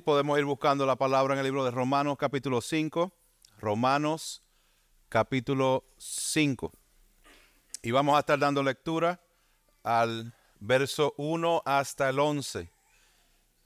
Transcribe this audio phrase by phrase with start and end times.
[0.00, 3.12] Podemos ir buscando la palabra en el libro de Romanos capítulo 5.
[3.58, 4.42] Romanos
[5.08, 6.72] capítulo 5.
[7.82, 9.20] Y vamos a estar dando lectura
[9.84, 12.70] al verso 1 hasta el 11.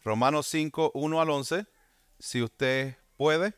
[0.04, 1.66] Romanos 5, 1 al 11.
[2.18, 3.54] Si usted puede,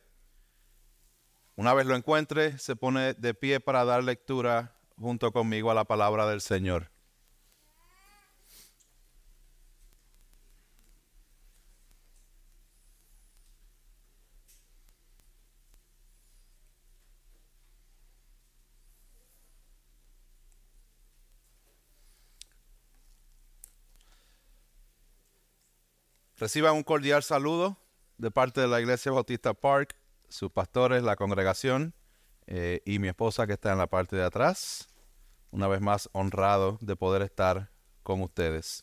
[1.57, 5.85] una vez lo encuentre, se pone de pie para dar lectura junto conmigo a la
[5.85, 6.92] palabra del Señor.
[26.43, 27.79] Reciban un cordial saludo
[28.19, 29.95] de parte de la Iglesia Bautista Park,
[30.29, 31.95] sus pastores, la congregación
[32.49, 34.89] eh, y mi esposa que está en la parte de atrás.
[35.53, 37.71] Una vez más honrado de poder estar
[38.03, 38.83] con ustedes.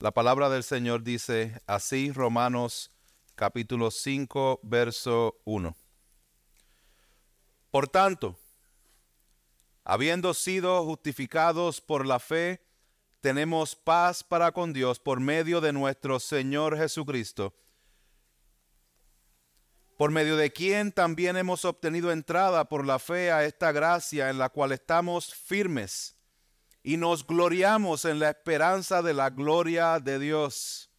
[0.00, 2.90] La palabra del Señor dice así, Romanos
[3.36, 5.74] capítulo 5, verso 1.
[7.70, 8.36] Por tanto,
[9.82, 12.60] habiendo sido justificados por la fe,
[13.22, 17.54] tenemos paz para con Dios por medio de nuestro Señor Jesucristo,
[19.96, 24.38] por medio de quien también hemos obtenido entrada por la fe a esta gracia en
[24.38, 26.16] la cual estamos firmes
[26.82, 30.90] y nos gloriamos en la esperanza de la gloria de Dios.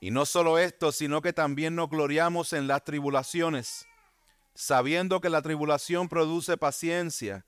[0.00, 3.86] Y no solo esto, sino que también nos gloriamos en las tribulaciones,
[4.54, 7.44] sabiendo que la tribulación produce paciencia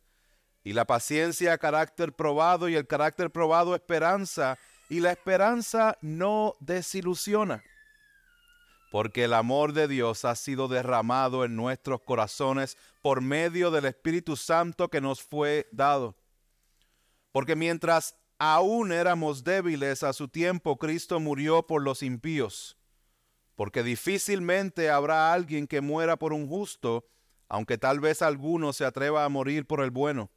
[0.69, 4.59] y la paciencia, carácter probado, y el carácter probado, esperanza,
[4.91, 7.65] y la esperanza no desilusiona.
[8.91, 14.37] Porque el amor de Dios ha sido derramado en nuestros corazones por medio del Espíritu
[14.37, 16.19] Santo que nos fue dado.
[17.33, 22.77] Porque mientras aún éramos débiles a su tiempo, Cristo murió por los impíos.
[23.55, 27.07] Porque difícilmente habrá alguien que muera por un justo,
[27.49, 30.31] aunque tal vez alguno se atreva a morir por el bueno.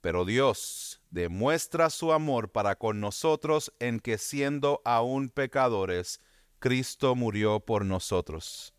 [0.00, 6.20] Pero Dios demuestra su amor para con nosotros en que siendo aún pecadores,
[6.58, 8.74] Cristo murió por nosotros.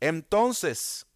[0.00, 1.06] Entonces,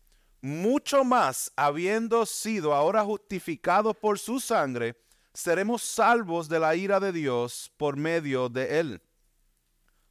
[0.41, 4.97] mucho más, habiendo sido ahora justificados por su sangre,
[5.33, 9.03] seremos salvos de la ira de Dios por medio de él.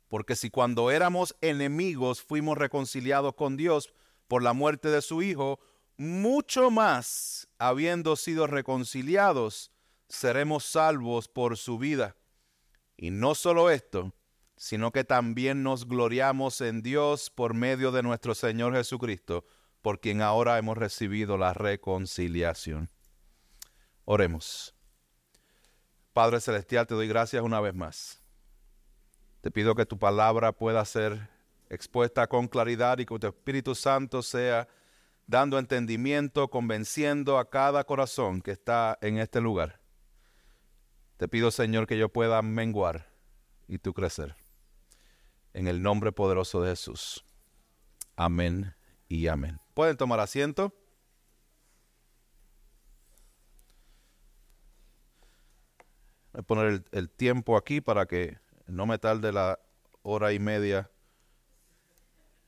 [0.07, 3.93] Porque si cuando éramos enemigos fuimos reconciliados con Dios
[4.27, 5.59] por la muerte de su Hijo,
[5.97, 9.71] mucho más, habiendo sido reconciliados,
[10.09, 12.15] seremos salvos por su vida.
[12.97, 14.15] Y no solo esto,
[14.57, 19.45] sino que también nos gloriamos en Dios por medio de nuestro Señor Jesucristo,
[19.83, 22.89] por quien ahora hemos recibido la reconciliación.
[24.05, 24.73] Oremos.
[26.13, 28.23] Padre Celestial, te doy gracias una vez más.
[29.41, 31.29] Te pido que tu palabra pueda ser
[31.69, 34.67] expuesta con claridad y que tu Espíritu Santo sea
[35.31, 39.79] dando entendimiento, convenciendo a cada corazón que está en este lugar.
[41.15, 43.07] Te pido, Señor, que yo pueda menguar
[43.65, 44.35] y tú crecer.
[45.53, 47.23] En el nombre poderoso de Jesús.
[48.17, 48.75] Amén
[49.07, 49.61] y amén.
[49.73, 50.73] ¿Pueden tomar asiento?
[56.33, 58.37] Voy a poner el, tiempo aquí para que
[58.67, 59.59] no me tarde la
[60.01, 60.91] hora y media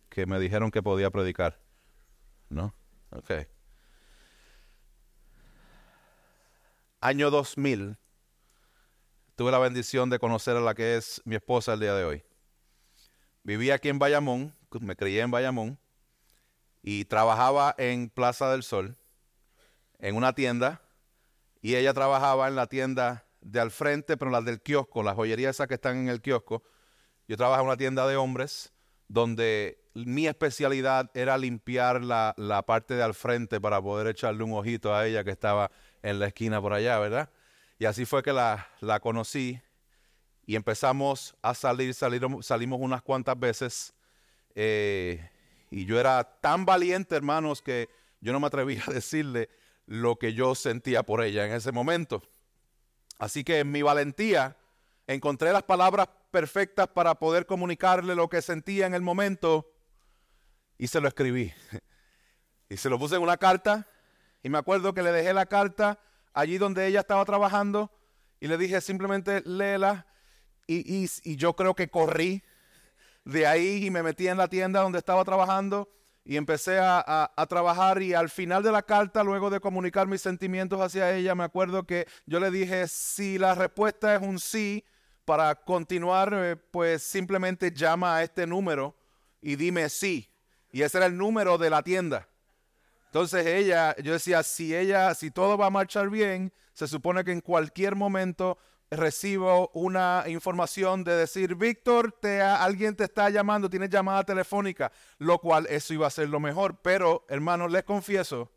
[0.10, 1.62] que me dijeron que podía predicar.
[2.53, 2.74] ¿No?
[3.12, 3.31] Ok.
[7.02, 7.97] Año 2000.
[9.36, 12.24] Tuve la bendición de conocer a la que es mi esposa el día de hoy.
[13.44, 15.80] Vivía aquí en Bayamón, me crié en Bayamón
[16.81, 18.96] y trabajaba en Plaza del Sol,
[20.00, 20.81] en una tienda,
[21.62, 25.56] y ella trabajaba en la tienda de al frente, pero la del kiosco, las joyerías
[25.56, 26.64] esas que están en el kiosco.
[27.28, 28.72] Yo trabajaba en una tienda de hombres
[29.08, 34.96] donde mi especialidad era limpiar la, parte de al frente para poder echarle un ojito
[34.96, 35.72] a ella que estaba
[36.02, 37.30] en la esquina por allá, ¿verdad?
[37.78, 38.67] Y así fue que la,
[39.02, 39.62] conocí
[40.46, 43.94] y empezamos a salir, salimos unas cuantas veces.
[44.56, 45.29] Eh,
[45.70, 47.90] y yo era tan valiente, hermanos, que
[48.20, 49.50] yo no me atrevía a decirle
[49.85, 52.23] lo que yo sentía por ella en ese momento.
[53.20, 54.58] Así que en mi valentía
[55.08, 59.72] encontré las palabras perfectas para poder comunicarle lo que sentía en el momento
[60.78, 61.53] y se lo escribí.
[62.70, 63.85] Y se lo puse en una carta
[64.41, 65.99] y me acuerdo que le dejé la carta
[66.34, 67.91] allí donde ella estaba trabajando
[68.40, 70.08] y le dije simplemente léela
[70.66, 72.41] y, y, yo creo que corrí
[73.25, 75.87] de ahí y me metí en la tienda donde estaba trabajando
[76.25, 80.22] y empecé a, a, trabajar y al final de la carta, luego de comunicar mis
[80.22, 84.84] sentimientos hacia ella, me acuerdo que yo le dije, si la respuesta es un sí,
[85.26, 88.96] para continuar, eh, pues simplemente llama a este número
[89.41, 90.29] y dime sí.
[90.73, 92.28] Y ese era el número de la tienda.
[93.05, 97.31] Entonces ella, yo decía, si ella, si todo va a marchar bien, se supone que
[97.31, 98.58] en cualquier momento
[98.90, 105.37] recibo una información de decir, Víctor, te, alguien te está llamando, tienes llamada telefónica, lo
[105.37, 106.79] cual eso iba a ser lo mejor.
[106.81, 108.52] Pero, hermanos, les confieso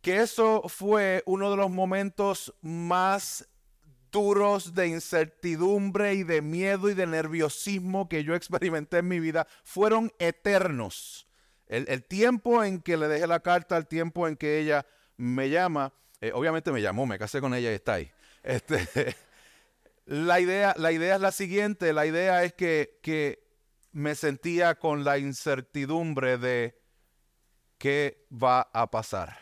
[0.00, 3.48] que eso fue uno de los momentos más
[4.14, 9.48] de incertidumbre y de miedo y de nerviosismo que yo experimenté en mi vida.
[9.64, 11.26] Fueron eternos.
[11.66, 15.92] El, tiempo en que le dejé la carta, el tiempo en que ella me llama,
[16.20, 18.12] eh, obviamente me llamó, me casé con ella y está ahí.
[18.44, 19.16] Este,
[20.06, 23.42] la, idea, la idea es la siguiente, la idea es que, que
[23.90, 26.80] me sentía con la incertidumbre de
[27.78, 29.38] qué va a pasar.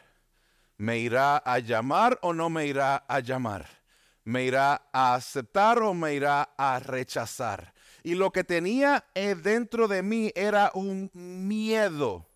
[0.78, 3.81] ¿Me irá a llamar o no me irá a llamar?
[4.24, 7.74] ¿Me irá a aceptar o me irá a rechazar?
[8.04, 12.28] Y lo que tenía eh, dentro de mí era un miedo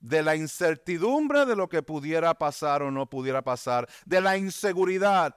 [0.00, 5.36] de la incertidumbre de lo que pudiera pasar o no pudiera pasar, de la inseguridad.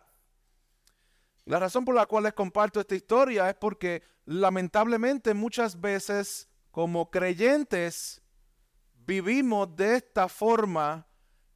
[1.46, 7.12] La razón por la cual les comparto esta historia es porque lamentablemente muchas veces como
[7.12, 8.24] creyentes
[9.06, 11.08] vivimos de esta forma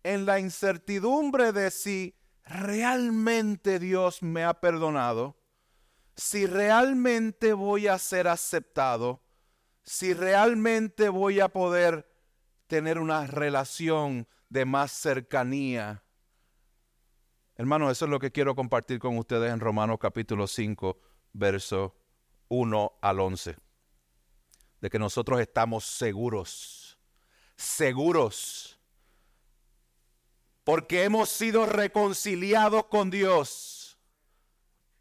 [0.04, 2.16] en la incertidumbre de si
[2.50, 5.38] realmente Dios me ha perdonado
[6.16, 9.22] si realmente voy a ser aceptado,
[9.84, 12.12] si realmente voy a poder
[12.68, 16.04] tener una relación de más cercanía.
[17.56, 21.00] Hermano, eso es lo que quiero compartir con ustedes en Romanos capítulo 5,
[21.34, 21.96] verso
[22.50, 23.56] 1 al 11.
[24.82, 27.00] De que nosotros estamos seguros,
[27.56, 28.79] seguros,
[30.70, 33.98] porque hemos sido reconciliados con Dios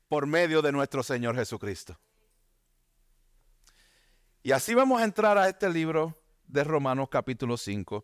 [0.09, 2.01] por medio de nuestro Señor Jesucristo.
[4.43, 8.03] Y así vamos a entrar a este libro de Romanos capítulo 5,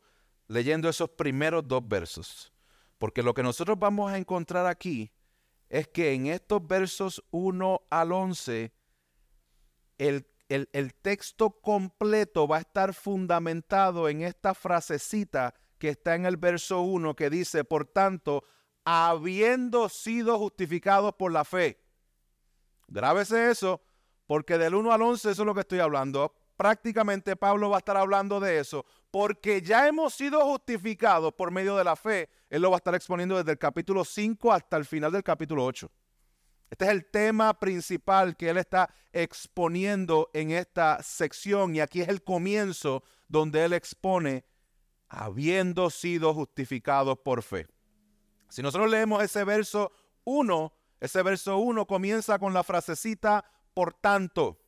[0.48, 2.52] leyendo esos primeros dos versos.
[2.98, 5.10] Porque lo que nosotros vamos a encontrar aquí
[5.70, 8.74] es que en estos versos 1 al 11,
[9.96, 16.26] el, el, el, texto completo va a estar fundamentado en esta frasecita que está en
[16.26, 18.44] el verso 1 que dice, por tanto,
[18.84, 21.80] habiendo sido justificados por la fe.
[22.88, 23.82] Grábese eso,
[24.26, 26.34] porque del 1 al 11 eso es lo que estoy hablando.
[26.56, 31.76] Prácticamente Pablo va a estar hablando de eso, porque ya hemos sido justificados por medio
[31.76, 32.28] de la fe.
[32.48, 35.64] Él lo va a estar exponiendo desde el capítulo 5 hasta el final del capítulo
[35.64, 35.90] 8.
[36.70, 42.08] Este es el tema principal que él está exponiendo en esta sección y aquí es
[42.08, 44.44] el comienzo donde él expone
[45.16, 47.66] habiendo sido justificados por fe.
[48.48, 49.92] Si nosotros leemos ese verso
[50.24, 53.44] 1, ese verso 1 comienza con la frasecita
[53.74, 54.60] por tanto,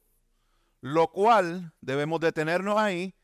[0.80, 3.14] lo cual debemos detenernos ahí,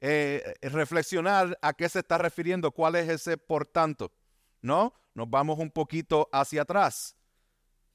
[0.00, 4.12] eh, reflexionar a qué se está refiriendo, cuál es ese por tanto,
[4.60, 4.94] ¿no?
[5.14, 7.16] Nos vamos un poquito hacia atrás.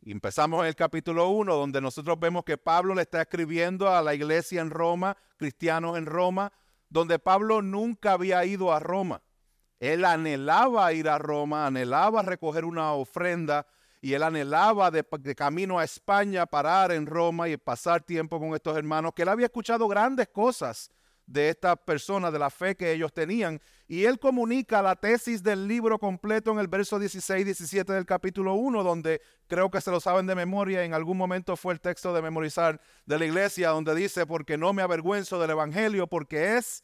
[0.06, 4.14] empezamos en el capítulo 1, donde nosotros vemos que Pablo le está escribiendo a la
[4.14, 6.52] iglesia en Roma, cristianos en Roma,
[6.94, 9.24] donde Pablo nunca había ido a Roma.
[9.80, 13.66] Él anhelaba ir a Roma, anhelaba recoger una ofrenda,
[14.00, 15.04] y él anhelaba de,
[15.36, 19.48] camino a España parar en Roma y pasar tiempo con estos hermanos, que él había
[19.48, 20.92] escuchado grandes cosas
[21.26, 23.62] de estas personas, de la fe que ellos tenían.
[23.88, 28.54] Y él comunica la tesis del libro completo en el verso 16, 17 del capítulo
[28.56, 32.14] 1, donde creo que se lo saben de memoria, en algún momento fue el texto
[32.14, 36.84] de memorizar de la iglesia, donde dice, porque no me avergüenzo del Evangelio, porque es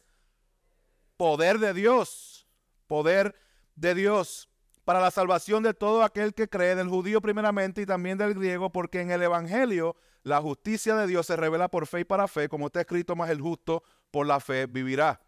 [1.20, 2.48] poder de Dios,
[2.86, 3.36] poder
[3.74, 4.48] de Dios
[4.86, 8.72] para la salvación de todo aquel que cree, del judío primeramente y también del griego,
[8.72, 12.48] porque en el Evangelio la justicia de Dios se revela por fe y para fe,
[12.48, 15.20] como está escrito, más el justo por la fe vivirá.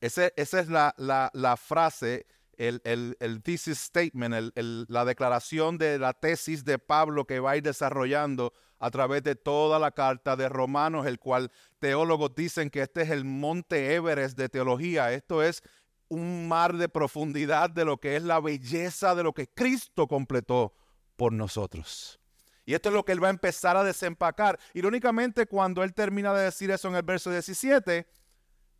[0.00, 2.24] esa es la, frase,
[2.56, 7.62] el, el, thesis statement, la declaración de la tesis de Pablo que va a ir
[7.62, 13.02] desarrollando a través de toda la carta de Romanos, el cual teólogos dicen que este
[13.02, 15.12] es el monte Everest de teología.
[15.12, 15.62] Esto es
[16.08, 20.74] un mar de profundidad de lo que es la belleza de lo que Cristo completó
[21.14, 22.18] por nosotros.
[22.64, 24.58] Y esto es lo que él va a empezar a desempacar.
[24.74, 28.04] Irónicamente, cuando él termina de decir eso en el verso 17,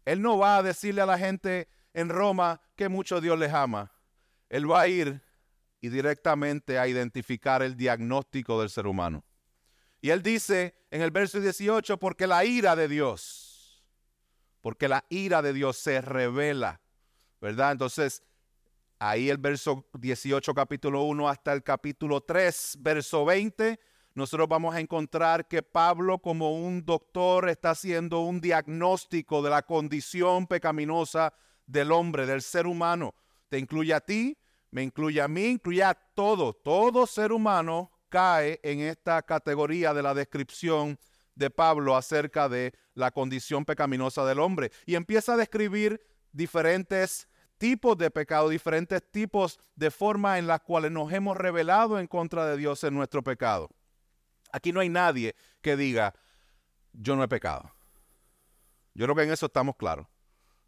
[0.04, 3.92] él no va a decirle a la gente en Roma que mucho Dios les ama.
[4.48, 5.22] Él va a ir
[5.80, 9.24] y directamente a identificar el diagnóstico del ser humano.
[10.02, 13.82] Y él dice en el verso 18, porque la ira de Dios,
[14.60, 16.82] porque la ira de Dios se revela
[17.42, 17.72] ¿verdad?
[17.72, 18.22] Entonces,
[19.00, 23.80] ahí el verso 18, capítulo 1, hasta el capítulo 3, verso 20,
[24.14, 29.62] nosotros vamos a encontrar que Pablo como un doctor está haciendo un diagnóstico de la
[29.62, 31.34] condición pecaminosa
[31.66, 33.12] del hombre, del ser humano.
[33.48, 34.38] Te incluye a ti,
[34.70, 36.52] me incluye a mí, incluye a todo.
[36.54, 40.98] Todo ser humano cae en esta categoría de la descripción
[41.34, 44.70] de Pablo acerca de la condición pecaminosa del hombre.
[44.84, 45.98] Y empieza a describir
[46.30, 47.26] diferentes
[47.56, 52.44] tipos de pecado, diferentes tipos de formas en las cuales nos hemos revelado en contra
[52.44, 53.70] de Dios en nuestro pecado.
[54.52, 56.12] Aquí no hay nadie que diga,
[56.92, 57.72] yo no he pecado.
[58.92, 60.06] Yo creo que en eso estamos claros.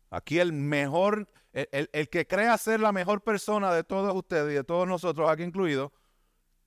[0.09, 4.55] Aquí el mejor, el, el, que crea ser la mejor persona de todos ustedes y
[4.55, 5.93] de todos nosotros aquí incluidos,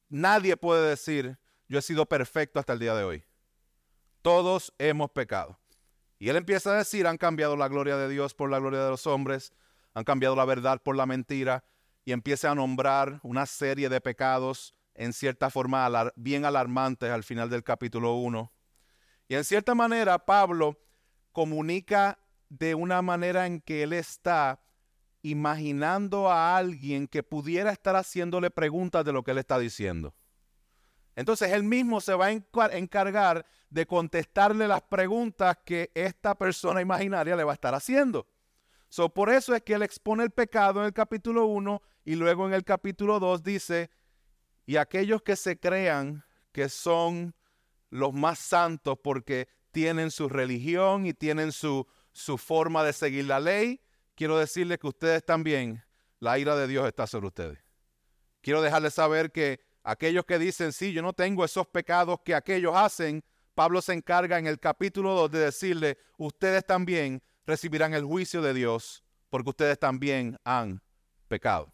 [0.09, 1.37] nadie puede decir,
[1.67, 3.23] yo he sido perfecto hasta el día de hoy.
[4.21, 5.59] Todos hemos pecado.
[6.19, 8.89] Y él empieza a decir, han cambiado la gloria de Dios por la gloria de
[8.89, 9.53] los hombres,
[9.93, 11.63] han cambiado la verdad por la mentira,
[12.05, 17.49] y empieza a nombrar una serie de pecados en cierta forma bien alarmantes al final
[17.49, 18.51] del capítulo 1.
[19.27, 20.79] Y en cierta manera Pablo
[21.33, 22.17] comunica
[22.49, 24.59] de una manera en que él está
[25.29, 30.13] imaginando a alguien que pudiera estar haciéndole preguntas de lo que él está diciendo.
[31.15, 37.35] Entonces él mismo se va a encargar de contestarle las preguntas que esta persona imaginaria
[37.35, 38.27] le va a estar haciendo.
[38.89, 42.47] So, por eso es que él expone el pecado en el capítulo 1 y luego
[42.47, 43.89] en el capítulo 2 dice,
[44.65, 47.35] y aquellos que se crean que son
[47.89, 53.39] los más santos porque tienen su religión y tienen su, su forma de seguir la
[53.39, 53.81] ley,
[54.17, 55.83] quiero decirles que ustedes también,
[56.19, 57.59] la ira de Dios está sobre ustedes.
[58.41, 62.75] Quiero dejarles saber que aquellos que dicen, sí, yo no tengo esos pecados que aquellos
[62.75, 68.41] hacen, Pablo se encarga en el capítulo 2 de decirle, ustedes también recibirán el juicio
[68.41, 70.81] de Dios porque ustedes también han
[71.27, 71.71] pecado.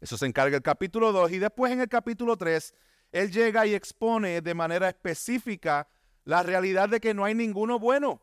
[0.00, 2.74] Eso se encarga el capítulo 2 y después en el capítulo 3,
[3.12, 5.88] él llega y expone de manera específica
[6.24, 8.20] la realidad de que no hay ninguno bueno.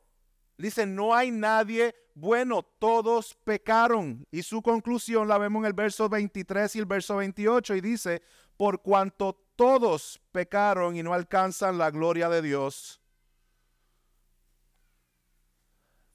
[0.57, 4.25] Dice, no hay nadie bueno, todos pecaron.
[4.32, 8.22] Y su conclusión la vemos en el verso 23 y el verso 28 y dice,
[8.58, 13.01] por cuanto todos pecaron y no alcanzan la gloria de Dios.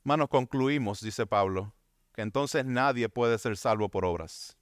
[0.05, 1.75] Manos, concluimos, dice Pablo,
[2.15, 4.57] que entonces nadie puede ser salvo por obras.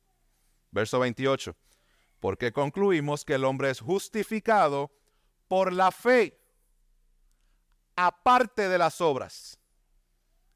[0.72, 1.56] Verso 28,
[2.18, 4.90] porque concluimos que el hombre es justificado
[5.46, 6.40] por la fe,
[7.94, 9.60] aparte de las obras.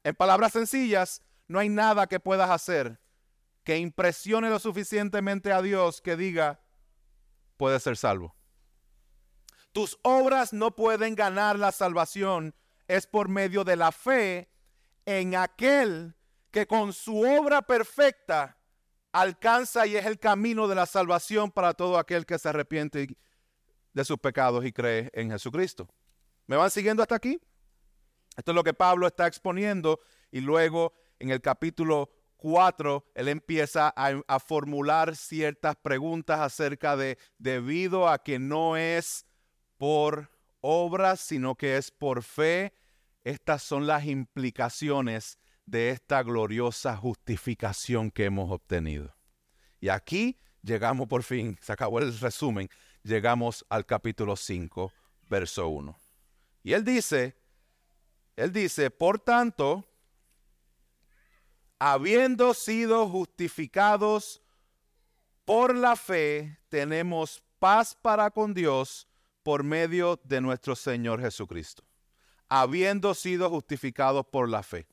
[0.03, 2.99] En palabras sencillas, no hay nada que puedas hacer
[3.63, 6.61] que impresione lo suficientemente a Dios que diga,
[7.57, 8.35] puede ser salvo.
[9.71, 12.55] Tus obras no pueden ganar la salvación,
[12.87, 14.49] es por medio de la fe
[15.05, 16.15] en aquel
[16.49, 18.57] que con su obra perfecta
[19.11, 23.15] alcanza y es el camino de la salvación para todo aquel que se arrepiente
[23.93, 25.87] de sus pecados y cree en Jesucristo.
[26.47, 27.39] ¿Me van siguiendo hasta aquí?
[28.37, 29.99] Esto es lo que Pablo está exponiendo
[30.31, 38.09] y luego en el capítulo 4 él empieza a, formular ciertas preguntas acerca de debido
[38.09, 39.25] a que no es
[39.77, 42.73] por obras, sino que es por fe.
[43.23, 49.15] Estas son las implicaciones de esta gloriosa justificación que hemos obtenido.
[49.79, 52.69] Y aquí llegamos por fin, se acabó el resumen,
[53.03, 54.91] llegamos al capítulo 5,
[55.29, 55.95] verso 1.
[56.63, 57.35] Y él dice,
[58.35, 59.85] él dice, por tanto,
[61.79, 64.41] habiendo sido justificados
[65.45, 69.07] por la fe, tenemos paz para con Dios
[69.43, 71.83] por medio de nuestro Señor Jesucristo.
[72.47, 74.87] Habiendo sido justificados por la fe.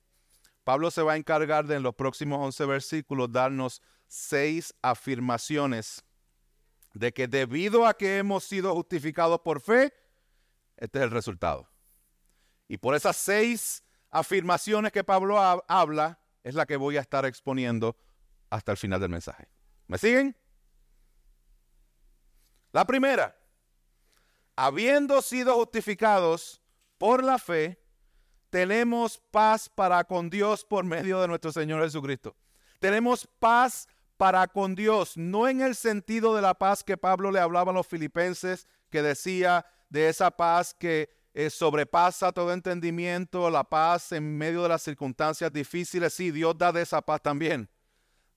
[0.65, 6.05] Pablo se va a encargar de en los próximos 11 versículos darnos seis afirmaciones
[6.95, 9.93] de que debido a que hemos sido justificados por fe,
[10.77, 11.69] este es el resultado.
[12.69, 17.97] Y por esas seis afirmaciones que Pablo habla, es la que voy a estar exponiendo
[18.51, 19.49] hasta el final del mensaje.
[19.87, 20.37] ¿Me siguen?
[22.73, 23.37] La primera,
[24.55, 26.61] habiendo sido justificados
[26.99, 27.83] por la fe,
[28.51, 32.37] tenemos paz para con Dios por medio de nuestro Señor Jesucristo.
[32.79, 37.41] Tenemos paz para con Dios, no en el sentido de la paz que Pablo le
[37.41, 43.63] hablaba a los filipenses, que decía de esa paz que eh, sobrepasa todo entendimiento, la
[43.63, 46.13] paz en medio de las circunstancias difíciles.
[46.13, 47.71] Sí, Dios da de esa paz también.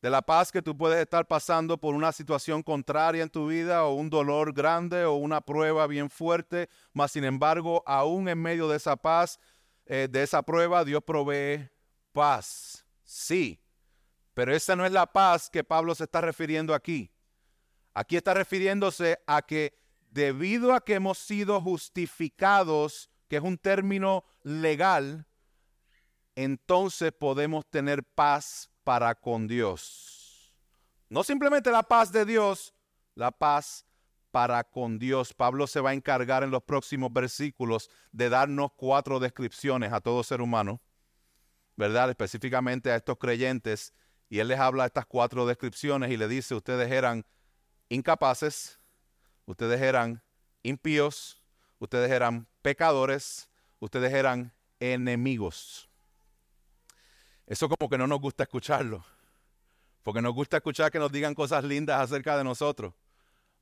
[0.04, 3.86] De la paz que tú puedes estar pasando por una situación contraria en tu vida
[3.86, 8.68] o un dolor grande o una prueba bien fuerte, mas sin embargo, aún en medio
[8.68, 9.40] de esa paz,
[9.88, 11.72] eh, de esa prueba, Dios provee
[12.12, 12.86] paz.
[13.04, 13.60] Sí,
[14.36, 17.12] pero esa no es la paz que Pablo se está refiriendo aquí.
[17.96, 19.81] Aquí está refiriéndose a que
[20.12, 25.26] debido a que hemos sido justificados, que es un término legal,
[26.36, 30.54] entonces podemos tener paz para con Dios.
[31.10, 32.74] No simplemente la paz de Dios,
[33.16, 33.86] la paz
[34.32, 35.34] para con Dios.
[35.34, 40.24] Pablo se va a encargar en los próximos versículos de darnos cuatro descripciones a todo
[40.24, 40.82] ser humano,
[41.76, 42.10] ¿verdad?
[42.10, 43.94] Específicamente a estos creyentes.
[44.30, 47.26] Y él les habla estas cuatro descripciones y le dice, ustedes eran
[47.90, 48.81] incapaces,
[49.46, 50.22] ustedes eran
[50.64, 51.42] impíos,
[51.80, 55.90] ustedes eran pecadores, ustedes eran enemigos.
[57.48, 59.04] Eso como que no nos gusta escucharlo,
[60.04, 62.94] porque nos gusta escuchar que nos digan cosas lindas acerca de nosotros.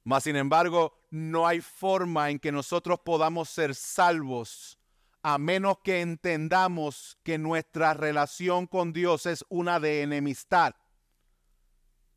[0.04, 4.78] Mas, sin embargo, no hay forma en que nosotros podamos ser salvos
[5.22, 10.76] a menos que entendamos que nuestra relación con Dios es una de enemistad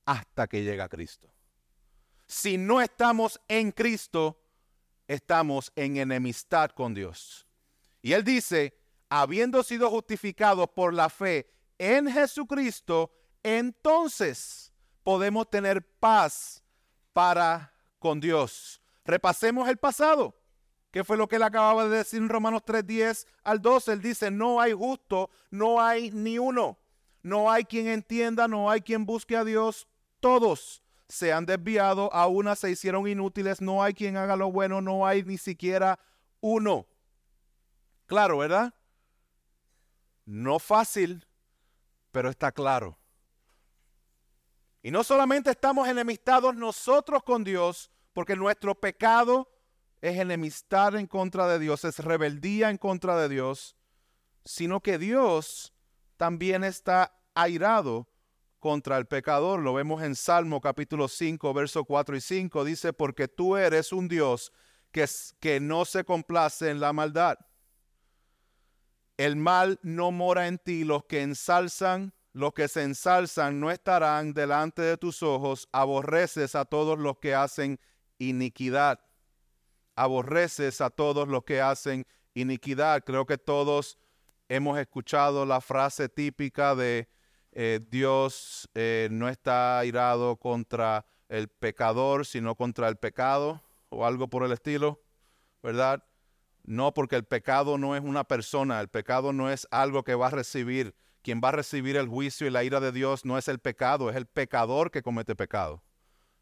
[0.04, 1.31] hasta que llega Cristo.
[2.32, 4.40] Si no estamos en Cristo,
[5.06, 7.46] estamos en enemistad con Dios.
[8.00, 8.74] Y él dice,
[9.10, 11.46] habiendo sido justificados por la fe
[11.76, 13.12] en Jesucristo,
[13.42, 14.72] entonces
[15.02, 16.64] podemos tener paz
[17.12, 18.80] para con Dios.
[19.04, 20.34] Repasemos el pasado.
[20.90, 23.92] ¿Qué fue lo que él acababa de decir en Romanos 3:10 al 12?
[23.92, 26.78] Él dice, no hay justo, no hay ni uno.
[27.22, 29.86] No hay quien entienda, no hay quien busque a Dios.
[30.18, 30.81] Todos
[31.12, 35.22] se han desviado, a se hicieron inútiles, no hay quien haga lo bueno, no hay
[35.22, 35.98] ni siquiera
[36.40, 36.86] uno.
[38.06, 38.72] Claro, ¿verdad?
[40.24, 41.26] No fácil,
[42.12, 42.98] pero está claro.
[44.82, 49.52] Y no solamente estamos enemistados nosotros con Dios, porque nuestro pecado
[50.00, 53.76] es enemistad en contra de Dios, es rebeldía en contra de Dios,
[54.46, 55.74] sino que Dios
[56.16, 58.08] también está airado
[58.62, 59.58] contra el pecador.
[59.58, 62.64] Lo vemos en Salmo capítulo 5, verso 4 y 5.
[62.64, 64.52] Dice, porque tú eres un Dios
[64.92, 65.04] que,
[65.40, 67.38] que no se complace en la maldad.
[69.16, 74.32] El mal no mora en ti, los que ensalzan los que se ensalzan no estarán
[74.32, 77.78] delante de tus ojos, aborreces a todos los que hacen
[78.18, 79.00] iniquidad.
[79.96, 83.04] Aborreces a todos los que hacen iniquidad.
[83.04, 83.98] Creo que todos
[84.48, 87.06] hemos escuchado la frase típica de
[87.52, 94.28] eh, Dios eh, no está airado contra el pecador, sino contra el pecado o algo
[94.28, 95.02] por el estilo,
[95.62, 96.04] ¿verdad?
[96.64, 100.28] No, porque el pecado no es una persona, el pecado no es algo que va
[100.28, 103.48] a recibir quien va a recibir el juicio y la ira de Dios no es
[103.48, 105.82] el pecado, es el pecador que comete pecado.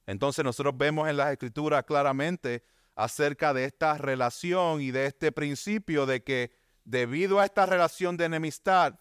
[0.07, 2.65] Entonces nosotros vemos en las escrituras claramente
[2.97, 6.53] acerca de esta relación y de este principio de que
[6.85, 8.99] debido a esta relación de enemistad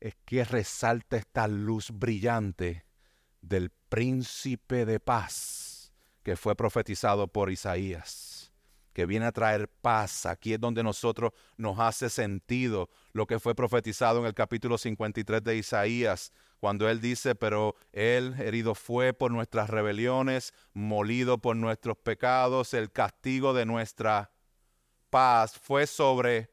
[0.00, 2.84] es que resalta esta luz brillante
[3.40, 8.36] del príncipe de paz que fue profetizado por Isaías
[8.96, 10.24] que viene a traer paz.
[10.24, 15.44] Aquí es donde nosotros nos hace sentido lo que fue profetizado en el capítulo 53
[15.44, 21.98] de Isaías, cuando él dice, pero él herido fue por nuestras rebeliones, molido por nuestros
[21.98, 24.30] pecados, el castigo de nuestra
[25.10, 26.48] paz fue sobre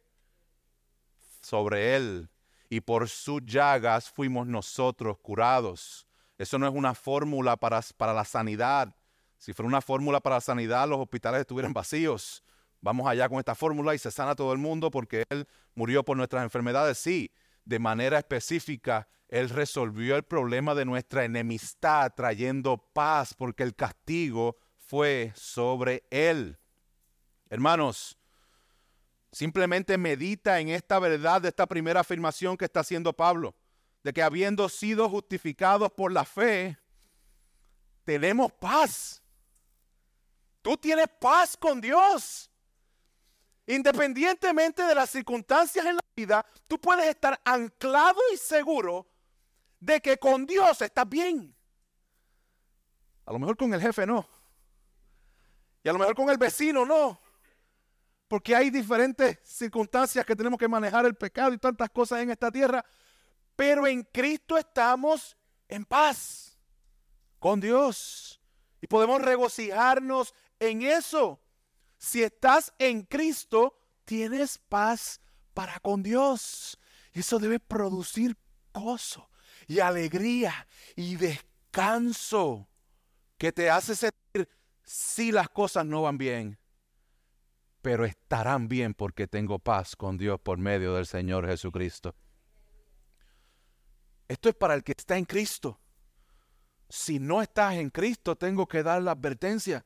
[1.42, 2.30] sobre él
[2.74, 6.08] y por sus llagas fuimos nosotros curados.
[6.38, 8.96] Eso no es una fórmula para, para la sanidad,
[9.44, 12.46] si fuera una fórmula para la sanidad, los hospitales estuvieran vacíos.
[12.80, 16.16] Vamos allá con esta fórmula y se sana todo el mundo porque Él murió por
[16.16, 16.98] nuestras enfermedades.
[16.98, 17.30] Sí,
[17.66, 24.56] de manera específica, Él resolvió el problema de nuestra enemistad trayendo paz porque el castigo
[24.78, 26.58] fue sobre Él.
[27.50, 28.18] Hermanos,
[29.34, 33.54] simplemente medita en esta verdad de esta primera afirmación que está haciendo Pablo,
[34.02, 36.78] de que habiendo sido justificados por la fe,
[38.06, 39.24] tenemos paz
[40.64, 42.50] Tú tienes paz con Dios.
[43.68, 49.06] Independientemente de las circunstancias en la vida, tú puedes estar anclado y seguro
[49.80, 51.54] de que con Dios estás bien.
[53.26, 54.26] A lo mejor con el jefe no.
[55.84, 57.20] Y a lo mejor con el vecino no.
[58.34, 62.50] Porque hay diferentes circunstancias que tenemos que manejar el pecado y tantas cosas en esta
[62.50, 62.84] tierra.
[63.56, 66.58] Pero en Cristo estamos en paz
[67.38, 68.42] con Dios.
[68.82, 71.40] Y podemos regocijarnos en eso.
[72.00, 75.22] Si estás en Cristo, tienes paz
[75.54, 76.80] para con Dios.
[77.14, 78.36] Y eso debe producir
[78.74, 79.30] gozo
[79.68, 82.68] y alegría y descanso
[83.38, 84.50] que te hace sentir
[84.82, 86.58] si las cosas no van bien,
[87.84, 92.16] pero estarán bien porque tengo paz con Dios por medio del Señor Jesucristo.
[94.30, 95.82] Esto es para el que está en Cristo.
[96.88, 99.86] Si no estás en Cristo, tengo que dar la advertencia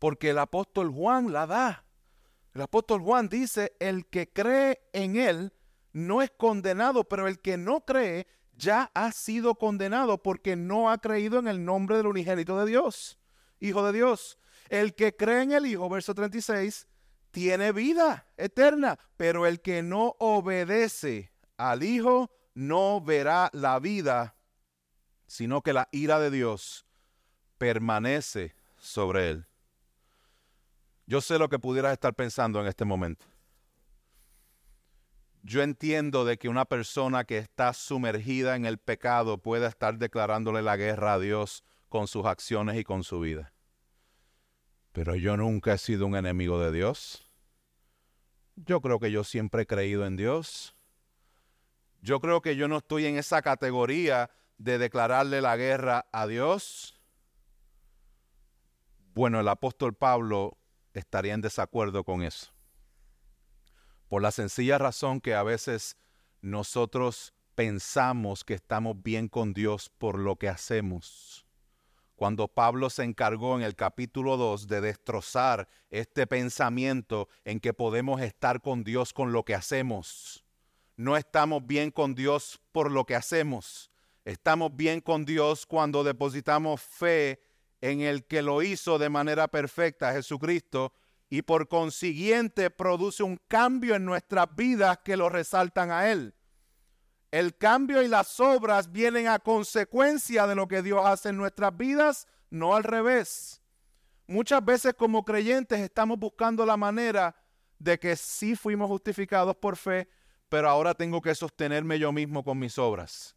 [0.00, 1.86] porque el apóstol Juan la da.
[2.52, 5.52] El apóstol Juan dice, el que cree en él
[5.92, 10.98] no es condenado, pero el que no cree ya ha sido condenado porque no ha
[10.98, 13.20] creído en el nombre del unigénito de Dios,
[13.60, 14.36] Hijo de Dios.
[14.68, 16.88] El que cree en el Hijo, verso 36,
[17.34, 24.36] tiene vida eterna, pero el que no obedece al Hijo no verá la vida,
[25.26, 26.86] sino que la ira de Dios
[27.58, 29.46] permanece sobre él.
[31.06, 33.26] Yo sé lo que pudieras estar pensando en este momento.
[35.42, 40.62] Yo entiendo de que una persona que está sumergida en el pecado pueda estar declarándole
[40.62, 43.52] la guerra a Dios con sus acciones y con su vida.
[44.92, 47.23] Pero yo nunca he sido un enemigo de Dios.
[48.56, 50.76] Yo creo que yo siempre he creído en Dios.
[52.00, 57.00] Yo creo que yo no estoy en esa categoría de declararle la guerra a Dios.
[59.14, 60.58] Bueno, el apóstol Pablo
[60.92, 62.54] estaría en desacuerdo con eso
[64.14, 65.96] por la sencilla razón que a veces
[66.40, 71.43] nosotros pensamos que estamos bien con Dios por lo que hacemos.
[72.16, 78.20] Cuando Pablo se encargó en el capítulo 2 de destrozar este pensamiento en que podemos
[78.20, 80.44] estar con Dios con lo que hacemos.
[80.96, 83.90] No estamos bien con Dios por lo que hacemos.
[84.24, 87.42] Estamos bien con Dios cuando depositamos fe
[87.80, 90.92] en el que lo hizo de manera perfecta, Jesucristo,
[91.28, 96.32] y por consiguiente produce un cambio en nuestras vidas que lo resaltan a Él.
[97.34, 101.76] El cambio y las obras vienen a consecuencia de lo que Dios hace en nuestras
[101.76, 103.60] vidas, no al revés.
[104.28, 107.34] Muchas veces como creyentes estamos buscando la manera
[107.80, 110.08] de que sí fuimos justificados por fe,
[110.48, 113.34] pero ahora tengo que sostenerme yo mismo con mis obras.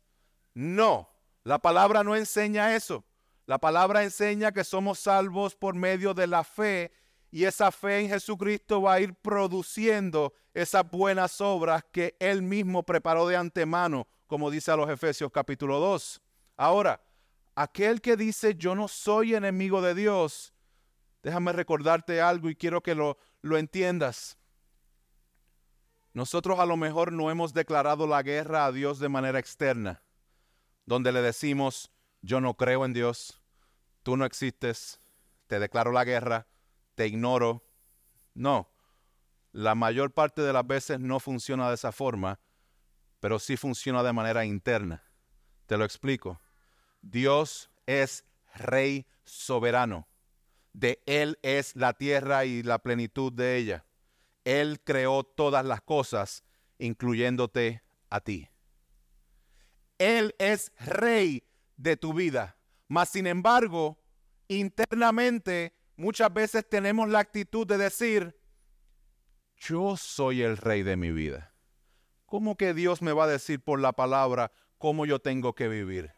[0.53, 1.09] No,
[1.43, 3.03] la palabra no enseña eso.
[3.47, 6.91] La palabra enseña que somos salvos por medio de la fe
[7.37, 12.81] y esa fe en Jesucristo va a ir produciendo esas buenas obras que Él mismo
[12.81, 16.19] preparó de antemano, como dice a los Efesios capítulo 2.
[16.55, 16.99] Ahora,
[17.53, 20.51] aquel que dice yo no soy enemigo de Dios,
[21.21, 24.35] déjame recordarte algo y quiero que lo, lo entiendas.
[26.13, 30.01] Nosotros a lo mejor no hemos declarado la guerra a Dios de manera externa,
[30.87, 31.91] donde le decimos,
[32.23, 33.39] yo no creo en Dios,
[34.01, 34.99] tú no existes,
[35.45, 36.47] te declaro la guerra,
[36.97, 37.63] te ignoro.
[38.33, 38.73] No,
[39.51, 42.39] la mayor parte de las veces no funciona de esa forma,
[43.19, 45.03] pero sí funciona de manera interna.
[45.67, 46.41] Te lo explico.
[47.01, 50.07] Dios es rey soberano.
[50.73, 53.85] De Él es la tierra y la plenitud de ella.
[54.43, 56.43] Él creó todas las cosas,
[56.79, 58.49] incluyéndote a ti.
[59.99, 62.57] Él es rey de tu vida.
[62.87, 63.99] Mas, sin embargo,
[64.47, 68.39] internamente muchas veces tenemos la actitud de decir,
[69.57, 71.53] yo soy el rey de mi vida.
[72.25, 76.13] ¿Cómo que Dios me va a decir por la palabra cómo yo tengo que vivir?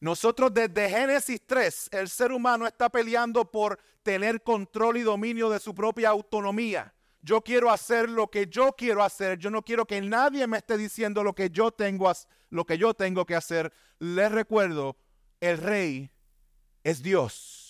[0.00, 5.60] Nosotros desde Génesis 3, el ser humano está peleando por tener control y dominio de
[5.60, 6.92] su propia autonomía.
[7.22, 9.38] Yo quiero hacer lo que yo quiero hacer.
[9.38, 12.12] Yo no quiero que nadie me esté diciendo lo que yo tengo,
[12.50, 13.72] lo que yo tengo que hacer.
[13.98, 14.98] Les recuerdo,
[15.40, 16.10] el rey
[16.82, 17.63] es Dios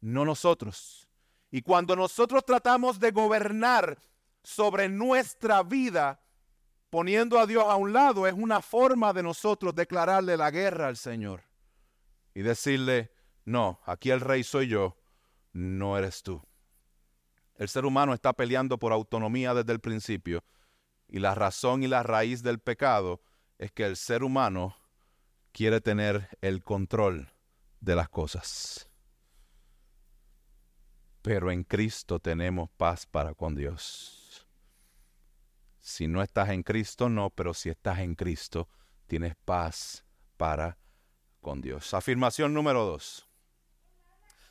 [0.00, 1.08] no nosotros.
[1.50, 3.98] Y cuando nosotros tratamos de gobernar
[4.42, 6.20] sobre nuestra vida,
[6.90, 10.96] poniendo a Dios a un lado, es una forma de nosotros declararle la guerra al
[10.96, 11.42] Señor
[12.34, 13.12] y decirle,
[13.44, 14.96] no, aquí el rey soy yo,
[15.52, 16.42] no eres tú.
[17.56, 20.44] El ser humano está peleando por autonomía desde el principio
[21.08, 23.22] y la razón y la raíz del pecado
[23.58, 24.76] es que el ser humano
[25.52, 27.32] quiere tener el control
[27.80, 28.85] de las cosas
[31.26, 34.46] pero en Cristo tenemos paz para con Dios.
[35.80, 38.68] Si no estás en Cristo, no, pero si estás en Cristo,
[39.08, 40.04] tienes paz
[40.36, 40.78] para
[41.40, 41.94] con Dios.
[41.94, 43.28] Afirmación número dos.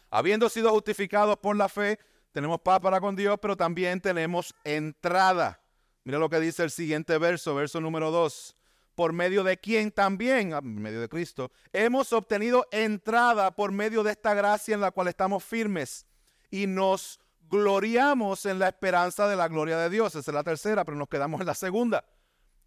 [0.10, 1.98] Habiendo sido justificados por la fe,
[2.34, 5.62] tenemos paz para con Dios, pero también tenemos entrada.
[6.04, 8.54] Mira lo que dice el siguiente verso, verso número dos.
[8.96, 14.12] Por medio de quien también, a medio de Cristo, hemos obtenido entrada por medio de
[14.12, 16.06] esta gracia en la cual estamos firmes
[16.50, 20.16] y nos gloriamos en la esperanza de la gloria de Dios.
[20.16, 22.06] Esa es la tercera, pero nos quedamos en la segunda.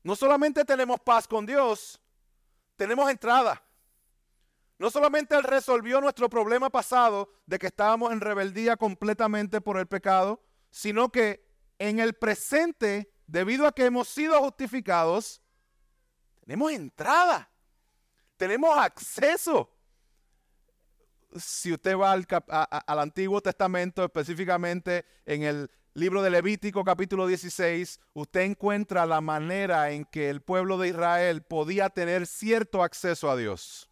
[0.02, 2.00] No solamente tenemos paz con Dios,
[2.76, 3.62] tenemos entrada.
[4.78, 9.86] No solamente Él resolvió nuestro problema pasado de que estábamos en rebeldía completamente por el
[9.86, 15.42] pecado, sino que en el presente, debido a que hemos sido justificados,
[16.40, 17.50] tenemos entrada,
[18.36, 19.77] tenemos acceso
[21.36, 28.00] si usted va al, al Antiguo Testamento, específicamente en el libro de Levítico capítulo 16,
[28.14, 33.36] usted encuentra la manera en que el pueblo de Israel podía tener cierto acceso a
[33.36, 33.90] Dios.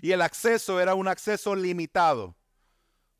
[0.00, 2.34] Y el acceso era un acceso limitado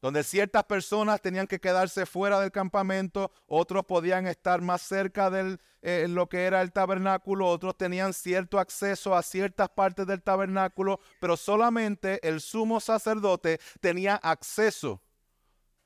[0.05, 5.57] donde ciertas personas tenían que quedarse fuera del campamento, otros podían estar más cerca de
[5.81, 11.01] eh, lo que era el tabernáculo, otros tenían cierto acceso a ciertas partes del tabernáculo,
[11.23, 15.01] pero solamente el sumo sacerdote tenía acceso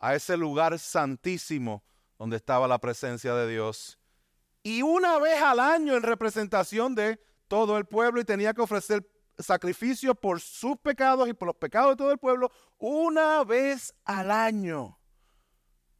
[0.00, 1.84] a ese lugar santísimo
[2.18, 4.00] donde estaba la presencia de Dios.
[4.64, 9.08] Y una vez al año en representación de todo el pueblo y tenía que ofrecer
[9.38, 14.30] sacrificio por sus pecados y por los pecados de todo el pueblo una vez al
[14.30, 14.98] año.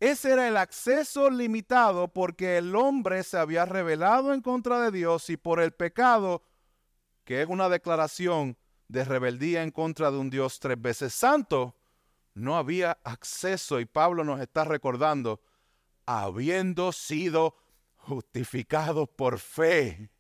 [0.01, 5.29] Ese era el acceso limitado porque el hombre se había rebelado en contra de Dios
[5.29, 6.43] y por el pecado,
[7.25, 11.77] que es una declaración de rebeldía en contra de un Dios tres veces santo,
[12.35, 13.81] no había acceso.
[13.81, 15.41] Y Pablo nos está recordando,
[16.07, 17.57] habiendo sido
[17.97, 20.11] justificados por fe,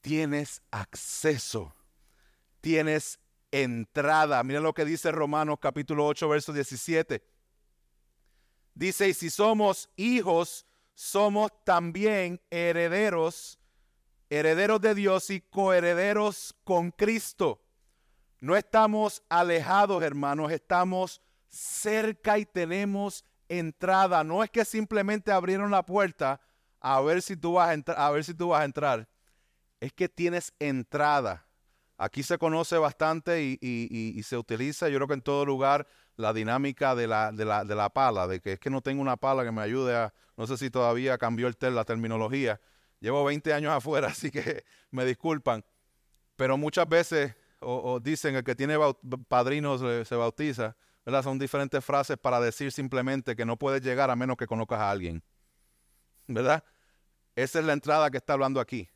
[0.00, 1.74] tienes acceso
[2.64, 4.42] tienes entrada.
[4.42, 7.22] Mira lo que dice Romanos capítulo 8, verso 17.
[8.72, 13.58] Dice, y si somos hijos, somos también herederos,
[14.30, 17.62] herederos de Dios y coherederos con Cristo.
[18.40, 24.24] No estamos alejados, hermanos, estamos cerca y tenemos entrada.
[24.24, 26.40] No es que simplemente abrieron la puerta
[26.80, 29.06] a ver si tú vas a, a ver si tú vas a entrar.
[29.80, 31.44] Es que tienes entrada.
[31.96, 36.94] Aquí se conoce bastante y, se utiliza, yo creo que en todo lugar, la dinámica
[36.94, 40.12] de la, pala, de que es que no tengo una pala que me ayude a,
[40.36, 42.60] no sé si todavía cambió el la terminología.
[43.00, 45.64] Llevo 20 años afuera, así que me disculpan.
[46.36, 48.76] Pero muchas veces o, dicen el que tiene
[49.28, 51.22] padrinos se bautiza, ¿verdad?
[51.22, 54.90] Son diferentes frases para decir simplemente que no puedes llegar a menos que conozcas a
[54.90, 55.22] alguien.
[56.26, 56.64] ¿Verdad?
[57.36, 58.88] Esa es la entrada que está hablando aquí.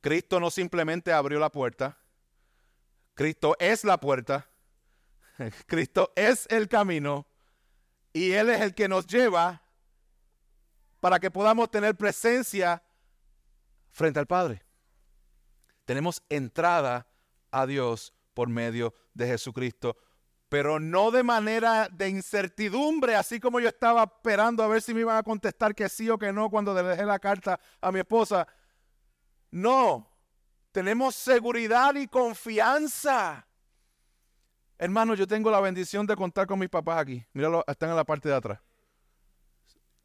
[0.00, 1.98] Cristo no simplemente abrió la puerta,
[3.14, 4.48] Cristo es la puerta,
[5.66, 7.26] Cristo es el camino
[8.12, 9.62] y Él es el que nos lleva
[11.00, 12.82] para que podamos tener presencia
[13.90, 14.62] frente al Padre.
[15.84, 17.08] Tenemos entrada
[17.50, 19.96] a Dios por medio de Jesucristo,
[20.48, 25.00] pero no de manera de incertidumbre, así como yo estaba esperando a ver si me
[25.00, 28.00] iban a contestar que sí o que no cuando le dejé la carta a mi
[28.00, 28.46] esposa.
[29.50, 30.11] No,
[30.72, 33.46] tenemos seguridad y confianza.
[34.78, 37.24] Hermano, yo tengo la bendición de contar con mis papás aquí.
[37.34, 38.58] Míralo, están en la parte de atrás.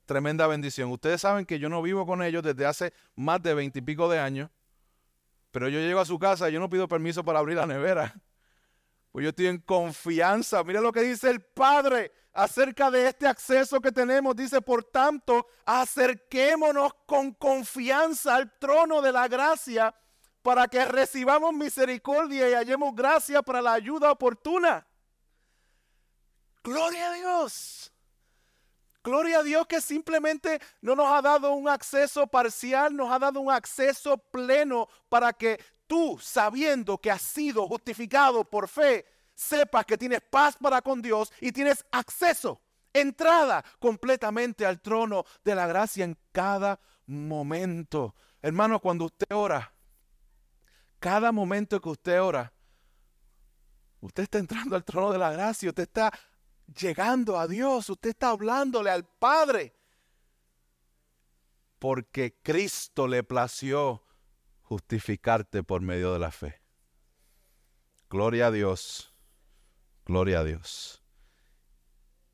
[0.06, 0.92] Tremenda bendición.
[0.92, 4.52] Ustedes saben que yo no vivo con ellos desde hace más de veintipico de años.
[5.52, 8.14] Pero yo llego a su casa y yo no pido permiso para abrir la nevera.
[9.12, 10.64] Pues yo estoy en confianza.
[10.64, 14.36] Mira lo que dice el Padre acerca de este acceso que tenemos.
[14.36, 19.96] Dice, por tanto, acerquémonos con confianza al trono de la gracia
[20.48, 24.88] para que recibamos misericordia y hallemos gracia para la ayuda oportuna.
[26.64, 27.92] Gloria a Dios.
[29.04, 33.42] Gloria a Dios que simplemente no nos ha dado un acceso parcial, nos ha dado
[33.42, 39.06] un acceso pleno para que tú, sabiendo que has sido justificado por fe,
[39.36, 42.62] sepas que tienes paz para con Dios y tienes acceso,
[42.94, 48.16] entrada completamente al trono de la gracia en cada momento.
[48.42, 49.74] Hermano, cuando usted ora,
[51.00, 52.54] cada momento que usted ora,
[54.02, 56.12] usted está entrando al trono de la gracia, usted está
[56.80, 59.74] llegando a Dios, usted está hablándole al Padre.
[61.80, 64.04] Porque Cristo le plació
[64.64, 66.62] justificarte por medio de la fe.
[68.10, 69.14] Gloria a Dios,
[70.06, 71.04] gloria a Dios.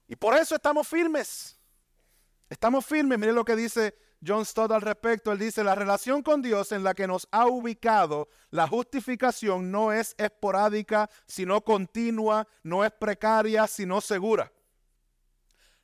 [0.08, 1.60] Y por eso estamos firmes.
[2.49, 3.17] Estamos firmes.
[3.17, 3.95] Mire lo que dice
[4.26, 7.48] John Stott al respecto, él dice, la relación con Dios en la que nos ha
[7.48, 14.52] ubicado la justificación no es esporádica, sino continua, no es precaria, sino segura.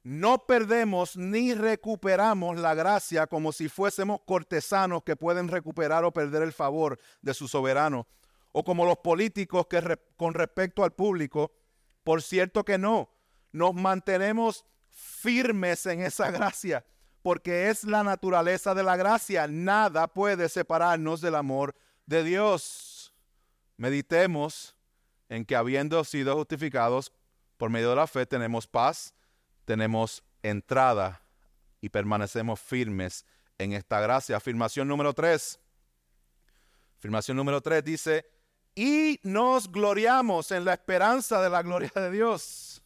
[0.04, 6.44] No perdemos ni recuperamos la gracia como si fuésemos cortesanos que pueden recuperar o perder
[6.44, 8.08] el favor de su soberano,
[8.54, 11.52] o como los políticos que con respecto al público,
[12.04, 13.10] por cierto que no,
[13.52, 16.86] nos mantenemos firmes en esa gracia
[17.22, 19.48] porque es la naturaleza de la gracia.
[19.48, 23.14] Nada puede separarnos del amor de Dios.
[23.78, 24.76] Meditemos
[25.30, 27.12] en que habiendo sido justificados
[27.58, 29.14] por medio de la fe, tenemos paz,
[29.66, 31.22] tenemos entrada
[31.82, 33.26] y permanecemos firmes
[33.58, 34.38] en esta gracia.
[34.38, 35.60] Afirmación número tres.
[36.98, 38.26] Afirmación número tres dice,
[38.76, 42.82] y nos gloriamos en la esperanza de la gloria de Dios.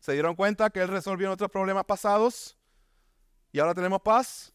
[0.00, 2.56] ¿Se dieron cuenta que Él resolvió nuestros problemas pasados
[3.56, 4.52] y ahora tenemos paz?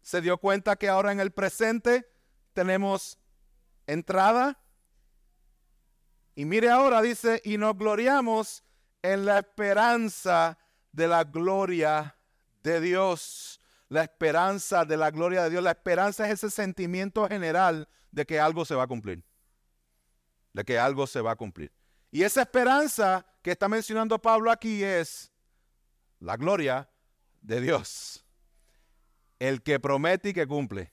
[0.00, 2.08] ¿Se dio cuenta que ahora en el presente
[2.52, 3.18] tenemos
[3.84, 4.56] entrada?
[6.36, 8.62] Y mire ahora, dice, y nos gloriamos
[9.02, 10.56] en la esperanza
[10.92, 12.16] de la gloria
[12.62, 13.60] de Dios.
[13.88, 15.64] La esperanza de la gloria de Dios.
[15.64, 19.24] La esperanza es ese sentimiento general de que algo se va a cumplir
[20.52, 21.72] de que algo se va a cumplir.
[22.12, 25.32] Y esa esperanza que está mencionando Pablo aquí es
[26.20, 26.88] la gloria
[27.40, 28.24] de Dios.
[29.38, 30.92] El que promete y que cumple.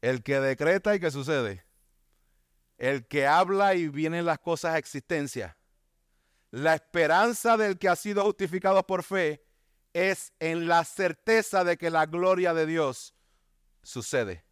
[0.00, 1.64] El que decreta y que sucede.
[2.78, 5.56] El que habla y vienen las cosas a existencia.
[6.50, 9.44] La esperanza del que ha sido justificado por fe
[9.92, 13.14] es en la certeza de que la gloria de Dios
[13.82, 14.44] sucede.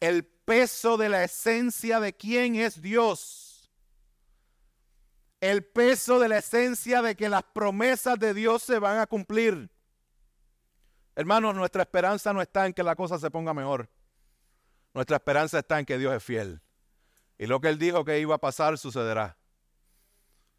[0.00, 3.44] El peso de la esencia de quién es Dios
[5.50, 9.70] el peso de la esencia de que las promesas de Dios se van a cumplir.
[11.16, 13.88] Hermanos, nuestra esperanza no está en que la cosa se ponga mejor.
[14.92, 16.60] Nuestra esperanza está en que Dios es fiel.
[17.38, 19.36] Y lo que Él dijo que iba a pasar sucederá.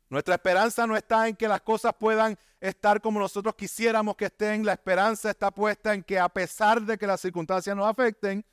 [0.10, 4.66] Nuestra esperanza no está en que las cosas puedan estar como nosotros quisiéramos que estén.
[4.66, 8.46] La esperanza está puesta en que a pesar de que las circunstancias nos afecten,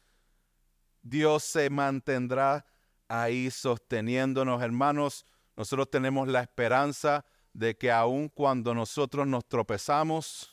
[1.02, 2.64] Dios se mantendrá
[3.08, 5.26] ahí sosteniéndonos, hermanos.
[5.56, 10.51] Nosotros tenemos la esperanza de que aun cuando nosotros nos tropezamos,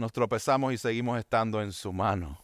[0.00, 2.42] nos tropezamos y seguimos estando en su mano.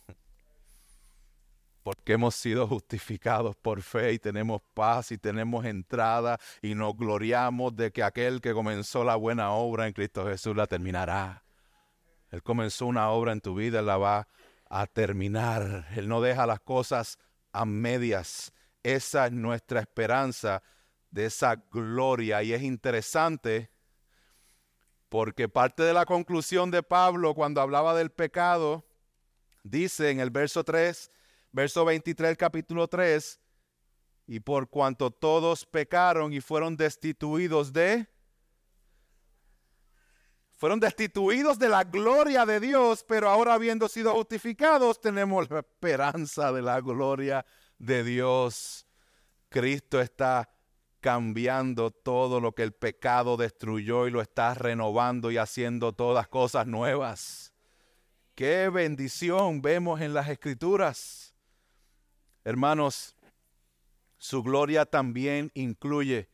[1.82, 7.74] Porque hemos sido justificados por fe y tenemos paz y tenemos entrada y nos gloriamos
[7.74, 11.44] de que aquel que comenzó la buena obra en Cristo Jesús la terminará.
[12.30, 14.28] Él comenzó una obra en tu vida, la va
[14.68, 15.86] a terminar.
[15.96, 17.18] Él no deja las cosas
[17.52, 18.52] a medias.
[18.82, 20.62] Esa es nuestra esperanza
[21.10, 22.42] de esa gloria.
[22.42, 23.70] Y es interesante
[25.08, 28.84] porque parte de la conclusión de Pablo cuando hablaba del pecado,
[29.62, 31.10] dice en el verso 3,
[31.52, 33.40] verso 23, capítulo 3,
[34.26, 38.08] y por cuanto todos pecaron y fueron destituidos de,
[40.56, 46.50] fueron destituidos de la gloria de Dios, pero ahora habiendo sido justificados, tenemos la esperanza
[46.50, 47.44] de la gloria
[47.78, 48.86] de Dios.
[49.50, 50.48] Cristo está
[51.06, 56.66] cambiando todo lo que el pecado destruyó y lo está renovando y haciendo todas cosas
[56.66, 57.52] nuevas.
[58.34, 61.32] Qué bendición vemos en las escrituras.
[62.42, 63.14] Hermanos,
[64.18, 66.28] su gloria también incluye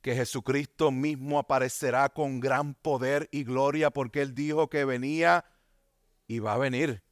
[0.00, 5.44] que Jesucristo mismo aparecerá con gran poder y gloria porque Él dijo que venía
[6.26, 7.02] y va a venir.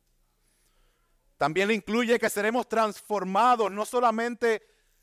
[1.37, 4.63] También incluye que seremos transformados, no solamente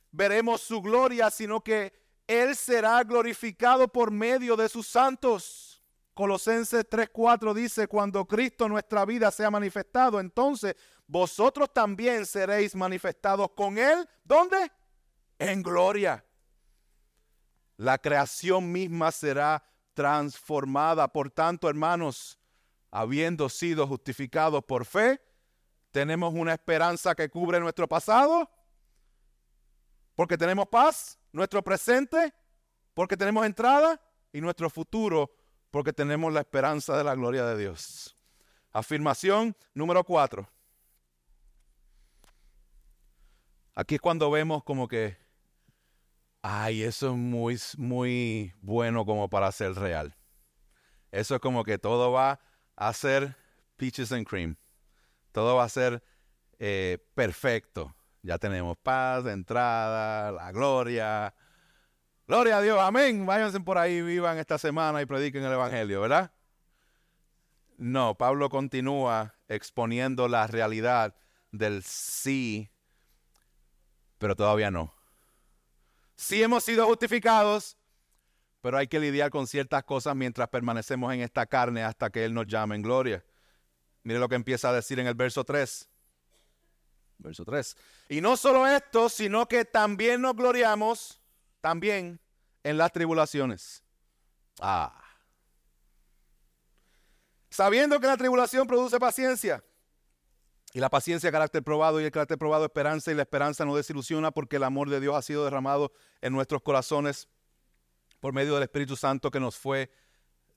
[0.09, 1.98] veremos su gloria, sino que
[2.29, 5.81] Él será glorificado por medio de sus santos.
[6.13, 10.75] Colosenses 3:4 dice, cuando Cristo nuestra vida sea manifestado, entonces
[11.07, 14.07] vosotros también seréis manifestados con Él.
[14.23, 14.71] ¿Dónde?
[15.39, 16.23] En gloria.
[17.77, 19.63] La creación misma será
[19.95, 21.07] transformada.
[21.11, 22.37] Por tanto, hermanos,
[22.91, 25.19] habiendo sido justificados por fe,
[25.89, 28.47] tenemos una esperanza que cubre nuestro pasado,
[30.13, 32.33] porque tenemos paz, nuestro presente,
[32.93, 35.31] porque tenemos entrada, y nuestro futuro,
[35.71, 38.15] porque tenemos la esperanza de la gloria de Dios.
[38.71, 40.47] Afirmación número cuatro.
[43.73, 45.17] Aquí es cuando vemos como que,
[46.41, 50.15] ay, eso es muy, muy bueno como para ser real.
[51.11, 52.39] Eso es como que todo va
[52.75, 53.35] a ser
[53.77, 54.55] peaches and cream
[55.31, 56.03] todo va a ser
[56.59, 57.95] eh, perfecto.
[58.21, 61.33] Ya tenemos paz, entrada, la gloria.
[62.27, 63.25] Gloria a Dios, amén.
[63.25, 66.31] Váyanse por ahí, vivan esta semana y prediquen el Evangelio, ¿verdad?
[67.77, 71.15] No, Pablo continúa exponiendo la realidad
[71.51, 72.69] del sí,
[74.17, 74.93] pero todavía no.
[76.15, 77.77] Sí hemos sido justificados,
[78.61, 82.33] pero hay que lidiar con ciertas cosas mientras permanecemos en esta carne hasta que Él
[82.33, 83.23] nos llame en gloria.
[84.03, 85.88] Mire lo que empieza a decir en el verso 3.
[87.19, 87.77] Verso 3.
[88.09, 91.21] Y no solo esto, sino que también nos gloriamos,
[91.61, 92.19] también
[92.63, 93.83] en las tribulaciones.
[94.61, 95.03] Ah.
[97.49, 99.63] Sabiendo que la tribulación produce paciencia.
[100.71, 104.31] Y la paciencia carácter probado y el carácter probado esperanza y la esperanza no desilusiona
[104.31, 105.91] porque el amor de Dios ha sido derramado
[106.21, 107.27] en nuestros corazones
[108.19, 109.91] por medio del Espíritu Santo que nos fue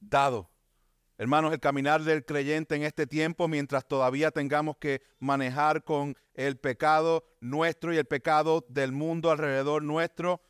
[0.01, 0.52] dado.
[1.19, 6.57] Hermanos, el caminar del creyente en este tiempo, mientras todavía tengamos que manejar con el
[6.57, 10.41] pecado nuestro y el pecado del mundo alrededor nuestro,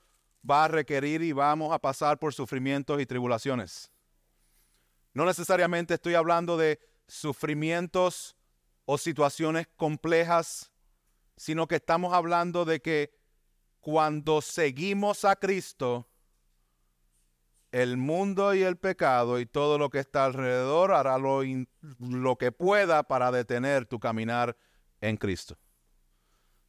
[0.48, 3.90] va a requerir y vamos a pasar por sufrimientos y tribulaciones.
[5.14, 8.36] No necesariamente estoy hablando de sufrimientos
[8.84, 10.72] o situaciones complejas,
[11.36, 13.14] sino que estamos hablando de que
[13.80, 16.08] cuando seguimos a Cristo,
[17.72, 21.40] el mundo y el pecado y todo lo que está alrededor hará lo,
[21.98, 24.56] lo, que pueda para detener tu caminar
[25.00, 25.56] en Cristo.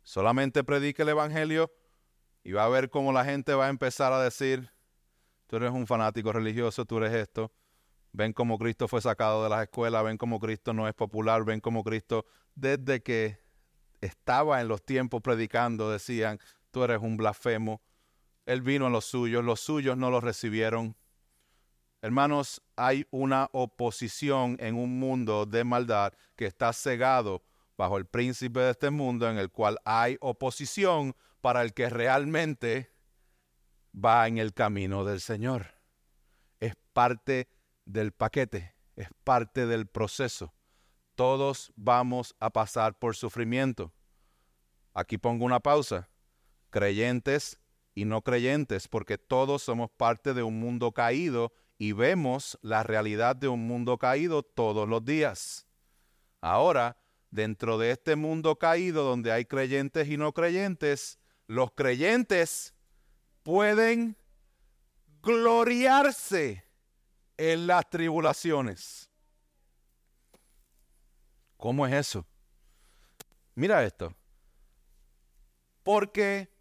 [0.01, 1.71] Solamente predique el Evangelio
[2.43, 4.71] y va a ver cómo la gente va a empezar a decir,
[5.47, 7.51] tú eres un fanático religioso, tú eres esto.
[8.13, 11.59] Ven cómo Cristo fue sacado de las escuelas, ven cómo Cristo no es popular, ven
[11.59, 12.25] cómo Cristo
[12.55, 13.39] desde que
[14.01, 16.39] estaba en los tiempos predicando decían,
[16.71, 17.81] tú eres un blasfemo,
[18.45, 20.95] él vino a los suyos, los suyos no lo recibieron.
[22.01, 27.43] Hermanos, hay una oposición en un mundo de maldad que está cegado
[27.77, 32.91] bajo el príncipe de este mundo en el cual hay oposición para el que realmente
[33.93, 35.75] va en el camino del Señor.
[36.59, 37.49] Es parte
[37.85, 40.53] del paquete, es parte del proceso.
[41.15, 43.93] Todos vamos a pasar por sufrimiento.
[44.93, 46.09] Aquí pongo una pausa.
[46.69, 47.59] Creyentes
[47.95, 53.35] y no creyentes, porque todos somos parte de un mundo caído y vemos la realidad
[53.35, 55.67] de un mundo caído todos los días.
[56.41, 56.97] Ahora,
[57.29, 62.73] dentro de este mundo caído donde hay creyentes y no creyentes, los creyentes
[63.43, 64.17] pueden
[65.21, 66.65] gloriarse
[67.37, 69.09] en las tribulaciones.
[71.57, 72.25] ¿Cómo es eso?
[73.55, 74.13] Mira esto.
[75.83, 76.52] Porque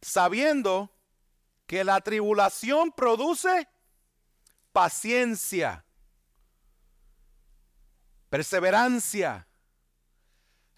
[0.00, 0.90] sabiendo
[1.66, 3.68] que la tribulación produce
[4.72, 5.84] paciencia,
[8.30, 9.46] perseverancia,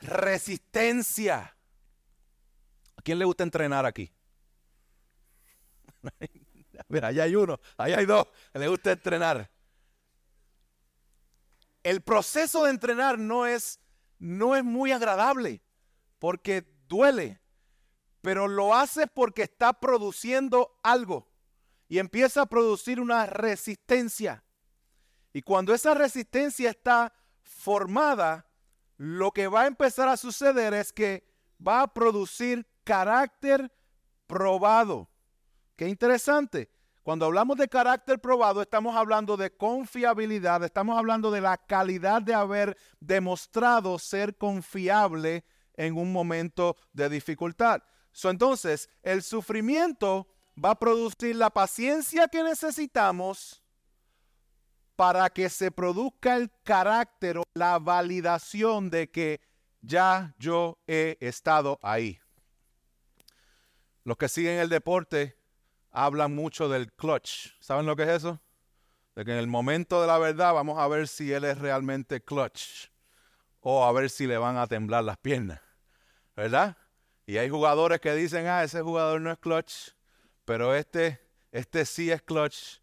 [0.01, 1.57] resistencia.
[2.97, 4.13] ¿A quién le gusta entrenar aquí?
[6.89, 9.51] Mira, allá hay uno, allá hay dos, le gusta entrenar.
[11.83, 13.81] El proceso de entrenar no es,
[14.19, 15.63] no es muy agradable
[16.19, 17.40] porque duele
[18.21, 21.29] pero lo hace porque está produciendo algo
[21.89, 24.45] y empieza a producir una resistencia.
[25.33, 27.13] Y cuando esa resistencia está
[27.43, 28.47] formada,
[28.97, 31.27] lo que va a empezar a suceder es que
[31.67, 33.73] va a producir carácter
[34.27, 35.11] probado.
[35.77, 36.71] Qué interesante.
[37.03, 42.35] Cuando hablamos de carácter probado, estamos hablando de confiabilidad, estamos hablando de la calidad de
[42.35, 45.45] haber demostrado ser confiable
[45.75, 47.83] en un momento de dificultad
[48.25, 50.29] entonces, el sufrimiento
[50.63, 53.63] va a producir la paciencia que necesitamos
[54.97, 59.41] para que se produzca el carácter o la validación de que
[59.81, 62.21] ya yo he estado ahí.
[64.05, 65.39] Los que siguen el deporte
[65.91, 67.55] hablan mucho del clutch.
[67.61, 68.41] ¿Saben lo que es eso?
[69.15, 72.23] De que en el momento de la verdad vamos a ver si él es realmente
[72.23, 72.91] clutch
[73.61, 75.61] o a ver si le van a temblar las piernas.
[76.37, 76.77] ¿Verdad?
[77.31, 79.91] Y hay jugadores que dicen, ah, ese jugador no es clutch,
[80.45, 81.21] pero este,
[81.53, 82.81] este sí es clutch.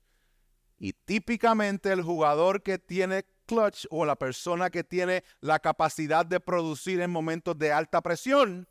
[0.80, 6.40] Y típicamente el jugador que tiene clutch o la persona que tiene la capacidad de
[6.40, 8.70] producir en momentos de alta presión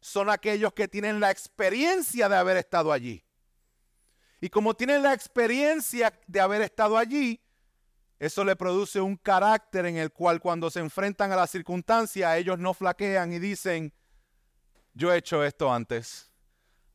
[0.00, 3.24] son aquellos que tienen la experiencia de haber estado allí.
[4.40, 7.40] Y como tienen la experiencia de haber estado allí,
[8.18, 12.58] eso le produce un carácter en el cual cuando se enfrentan a la circunstancia, ellos
[12.58, 13.92] no flaquean y dicen,
[14.96, 16.32] yo he hecho esto antes,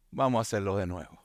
[0.10, 1.24] vamos a hacerlo de nuevo.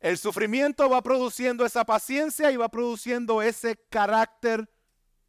[0.00, 4.70] El sufrimiento va produciendo esa paciencia y va produciendo ese carácter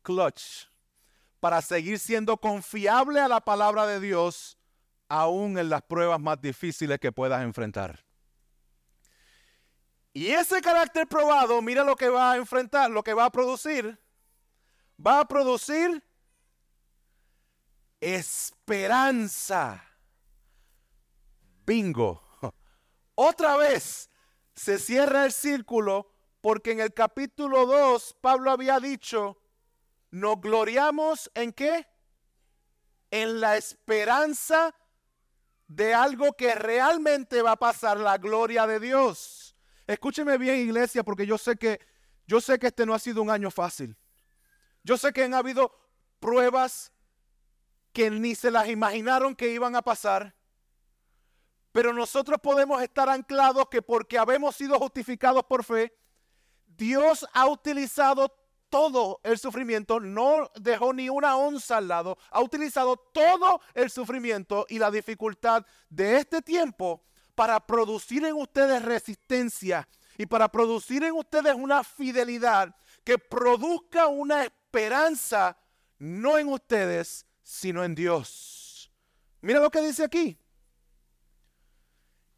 [0.04, 0.68] clutch
[1.42, 4.58] para seguir siendo confiable a la palabra de Dios
[5.10, 8.06] aún en las pruebas más difíciles que puedas enfrentar.
[10.14, 14.00] Y ese carácter probado, mira lo que va a enfrentar, lo que va a producir.
[15.06, 16.02] Va a producir
[18.00, 19.87] esperanza.
[21.68, 22.24] Bingo.
[23.16, 24.10] Otra vez
[24.56, 29.38] se cierra el círculo porque en el capítulo 2 Pablo había dicho,
[30.10, 31.86] nos gloriamos en qué?
[33.12, 34.74] En la esperanza
[35.68, 39.56] de algo que realmente va a pasar, la gloria de Dios.
[39.86, 41.82] Escúcheme bien, iglesia, porque yo sé que
[42.26, 43.98] yo sé que este no ha sido un año fácil.
[44.84, 45.74] Yo sé que han habido
[46.20, 46.94] pruebas
[47.92, 50.37] que ni se las imaginaron que iban a pasar.
[51.78, 55.96] Pero nosotros podemos estar anclados que porque habemos sido justificados por fe,
[56.66, 58.36] Dios ha utilizado
[58.68, 64.66] todo el sufrimiento, no dejó ni una onza al lado, ha utilizado todo el sufrimiento
[64.70, 67.04] y la dificultad de este tiempo
[67.36, 74.44] para producir en ustedes resistencia y para producir en ustedes una fidelidad que produzca una
[74.44, 75.56] esperanza
[76.00, 78.92] no en ustedes, sino en Dios.
[79.42, 80.40] Mira lo que dice aquí.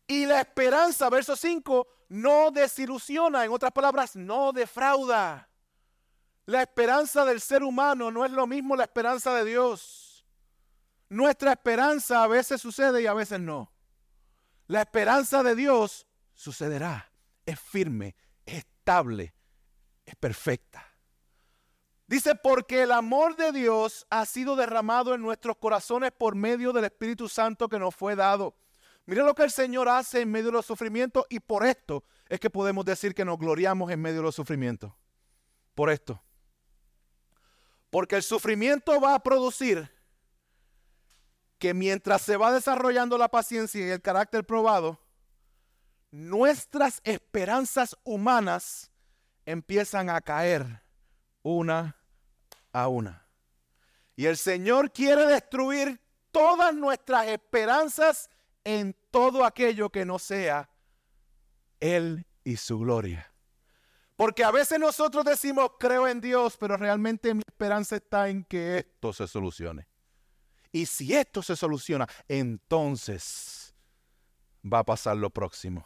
[0.10, 5.48] Y la esperanza, verso 5, no desilusiona, en otras palabras, no defrauda.
[6.48, 10.26] La esperanza del ser humano no es lo mismo la esperanza de Dios.
[11.10, 13.72] Nuestra esperanza a veces sucede y a veces no.
[14.66, 17.12] La esperanza de Dios sucederá,
[17.46, 18.16] es firme,
[18.48, 19.36] es estable,
[20.06, 20.84] es perfecta.
[22.08, 26.86] Dice, porque el amor de Dios ha sido derramado en nuestros corazones por medio del
[26.86, 28.56] Espíritu Santo que nos fue dado.
[29.10, 32.40] Mira lo que el Señor hace en medio de los sufrimientos y por esto es
[32.40, 34.94] que podemos decir que nos gloriamos en medio de los sufrimientos.
[35.74, 36.22] Por esto.
[37.90, 39.92] Porque el sufrimiento va a producir
[41.58, 45.00] que mientras se va desarrollando la paciencia y el carácter probado,
[46.12, 48.92] nuestras esperanzas humanas
[49.44, 50.84] empiezan a caer
[51.42, 51.96] una
[52.72, 53.26] a una.
[54.16, 56.00] Y el Señor quiere destruir
[56.32, 58.30] todas nuestras esperanzas
[58.64, 60.70] en todo aquello que no sea
[61.80, 63.34] Él y su gloria.
[64.16, 68.80] Porque a veces nosotros decimos, creo en Dios, pero realmente mi esperanza está en que
[68.80, 69.88] esto se solucione.
[70.72, 73.74] Y si esto se soluciona, entonces
[74.62, 75.86] va a pasar lo próximo.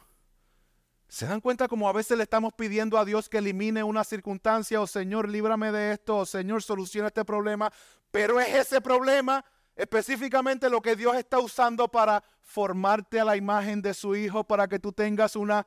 [1.08, 4.80] ¿Se dan cuenta como a veces le estamos pidiendo a Dios que elimine una circunstancia
[4.80, 7.72] o Señor, líbrame de esto o Señor, soluciona este problema?
[8.10, 9.44] Pero es ese problema
[9.76, 14.68] específicamente lo que Dios está usando para formarte a la imagen de su Hijo, para
[14.68, 15.66] que tú tengas una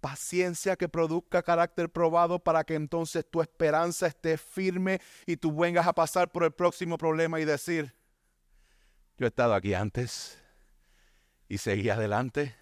[0.00, 5.86] paciencia que produzca carácter probado para que entonces tu esperanza esté firme y tú vengas
[5.86, 7.94] a pasar por el próximo problema y decir,
[9.16, 10.38] yo he estado aquí antes
[11.48, 12.56] y seguí adelante.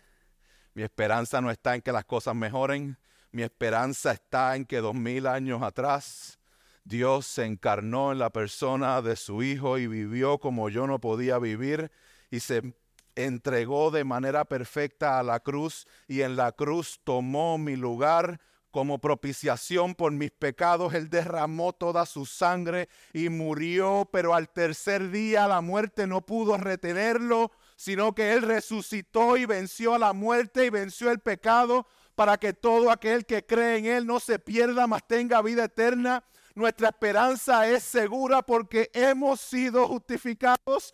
[0.75, 2.99] Mi esperanza no está en que las cosas mejoren,
[3.33, 6.40] mi esperanza está en que dos mil años atrás
[6.85, 11.39] Dios se encarnó en la persona de su Hijo y vivió como yo no podía
[11.39, 11.91] vivir
[12.31, 12.75] y se
[13.15, 19.01] entregó de manera perfecta a la cruz y en la cruz tomó mi lugar como
[19.01, 20.95] propiciación por mis pecados.
[20.95, 26.57] Él derramó toda su sangre y murió, pero al tercer día la muerte no pudo
[26.57, 32.39] retenerlo, sino que Él resucitó y venció a la muerte y venció el pecado para
[32.39, 36.25] que todo aquel que cree en Él no se pierda, mas tenga vida eterna.
[36.55, 40.93] Nuestra esperanza es segura porque hemos sido justificados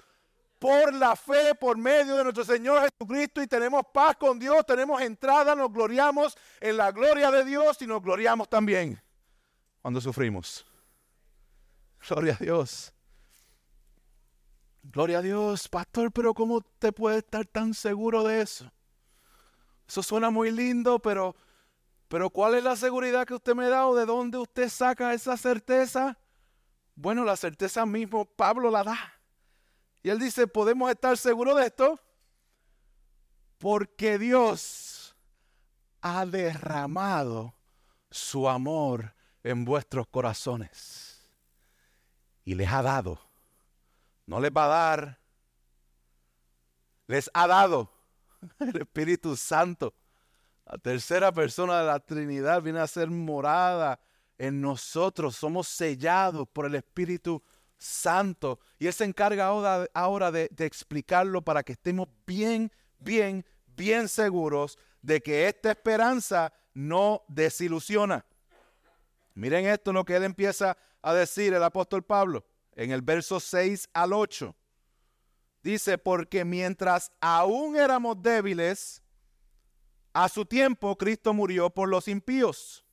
[0.59, 5.01] por la fe, por medio de nuestro Señor Jesucristo y tenemos paz con Dios, tenemos
[5.03, 9.01] entrada, nos gloriamos en la gloria de Dios y nos gloriamos también
[9.87, 10.67] cuando sufrimos.
[12.09, 12.93] Gloria a Dios.
[14.83, 18.71] Gloria a Dios, pastor, pero ¿cómo te puede estar tan seguro de eso?
[19.87, 21.37] Eso suena muy lindo, pero,
[22.09, 25.37] pero ¿cuál es la seguridad que usted me da o de dónde usted saca esa
[25.37, 26.19] certeza?
[26.95, 29.13] Bueno, la certeza mismo Pablo la da.
[30.03, 32.01] Y él dice, ¿podemos estar seguros de esto?
[33.59, 35.17] Porque Dios
[36.01, 37.55] ha derramado
[38.11, 41.29] su amor en vuestros corazones.
[42.45, 43.19] Y les ha dado.
[44.27, 45.21] No les va a dar.
[47.09, 47.93] Les ha dado
[48.61, 49.93] el Espíritu Santo.
[50.67, 54.01] La tercera persona de la Trinidad viene a ser morada
[54.37, 55.37] en nosotros.
[55.37, 57.41] Somos sellados por el Espíritu
[57.79, 58.59] Santo.
[58.79, 63.45] Y Él se encarga ahora, de, de explicarlo para que estemos bien, bien,
[63.77, 68.27] bien seguros de que esta esperanza no desilusiona.
[69.35, 73.89] Miren esto lo que Él empieza a decir el apóstol Pablo en el verso 6
[73.93, 74.53] al 8.
[75.63, 79.03] Dice, porque mientras aún éramos débiles,
[80.25, 82.87] a su tiempo Cristo murió por los impíos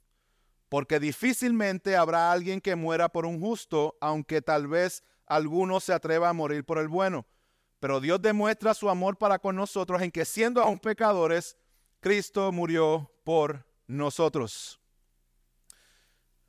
[0.73, 6.29] porque difícilmente habrá alguien que muera por un justo, aunque tal vez alguno se atreva
[6.29, 7.27] a morir por el bueno.
[7.79, 11.57] Pero Dios demuestra su amor para con nosotros en que siendo aún pecadores,
[11.99, 14.79] Cristo murió por nosotros.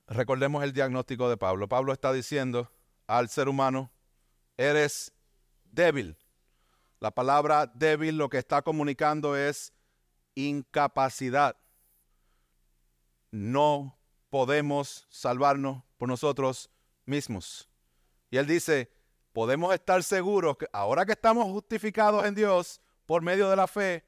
[0.06, 1.68] Recordemos el diagnóstico de Pablo.
[1.68, 2.72] Pablo está diciendo
[3.06, 3.92] al ser humano,
[4.56, 5.12] eres
[5.66, 6.16] débil.
[6.98, 9.74] La palabra débil lo que está comunicando es
[10.34, 11.56] incapacidad.
[13.30, 13.98] No
[14.30, 16.70] podemos salvarnos por nosotros
[17.04, 17.68] mismos.
[18.30, 18.90] Y él dice,
[19.32, 24.04] podemos estar seguros que ahora que estamos justificados en Dios por medio de la fe,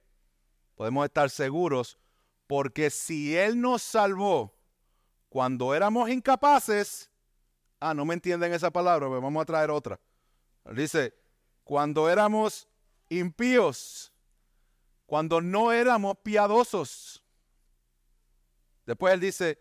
[0.74, 1.99] podemos estar seguros
[2.47, 4.55] Porque si Él nos salvó
[5.29, 7.11] cuando éramos incapaces,
[7.81, 9.99] ah, no me entienden esa palabra, pero vamos a traer otra.
[10.72, 11.12] Dice,
[11.64, 12.68] cuando éramos
[13.09, 14.12] impíos,
[15.07, 17.22] cuando no éramos piadosos.
[18.84, 19.59] Después él dice,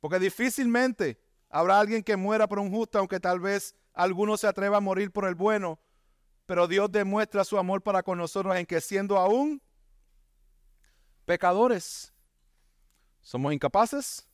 [0.00, 4.78] porque difícilmente habrá alguien que muera por un justo, aunque tal vez alguno se atreva
[4.78, 5.78] a morir por el bueno,
[6.46, 9.62] pero Dios demuestra su amor para con nosotros en que siendo aún
[11.24, 12.12] pecadores,
[13.20, 14.26] somos incapaces,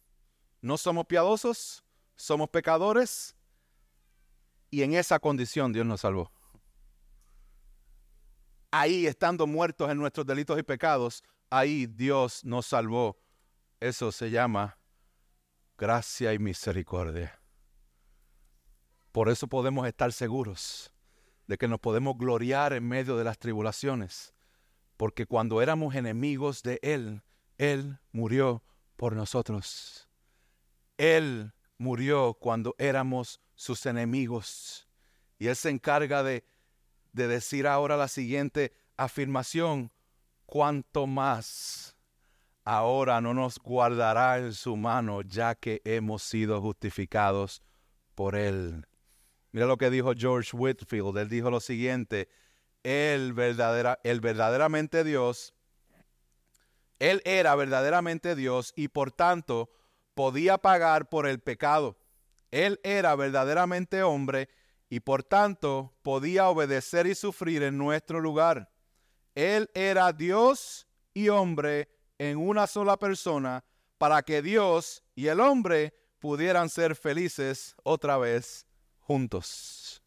[0.60, 1.84] no somos piadosos,
[2.14, 3.34] somos pecadores,
[4.70, 6.32] y en esa condición Dios nos salvó.
[8.76, 13.16] Ahí, estando muertos en nuestros delitos y pecados, ahí Dios nos salvó.
[13.78, 14.80] Eso se llama
[15.78, 17.40] gracia y misericordia.
[19.12, 20.92] Por eso podemos estar seguros
[21.46, 24.34] de que nos podemos gloriar en medio de las tribulaciones,
[24.96, 27.22] porque cuando éramos enemigos de Él,
[27.58, 28.64] Él murió
[28.96, 30.08] por nosotros.
[30.98, 34.88] Él murió cuando éramos sus enemigos.
[35.38, 36.44] Y Él se encarga de,
[37.14, 39.90] de decir ahora la siguiente afirmación,
[40.44, 41.96] cuanto más
[42.64, 47.62] ahora no nos guardará en su mano, ya que hemos sido justificados
[48.14, 48.86] por Él.
[49.52, 51.16] Mira lo que dijo George Whitfield.
[51.16, 52.28] Él dijo lo siguiente,
[52.82, 55.54] él, verdadera, el verdaderamente Dios,
[56.98, 59.70] Él era verdaderamente Dios y por tanto
[60.14, 61.96] podía pagar por el pecado.
[62.50, 64.48] Él era verdaderamente hombre
[64.94, 68.70] y por tanto podía obedecer y sufrir en nuestro lugar.
[69.34, 73.64] Él era Dios y hombre en una sola persona
[73.98, 78.68] para que Dios y el hombre pudieran ser felices otra vez
[79.00, 80.00] juntos.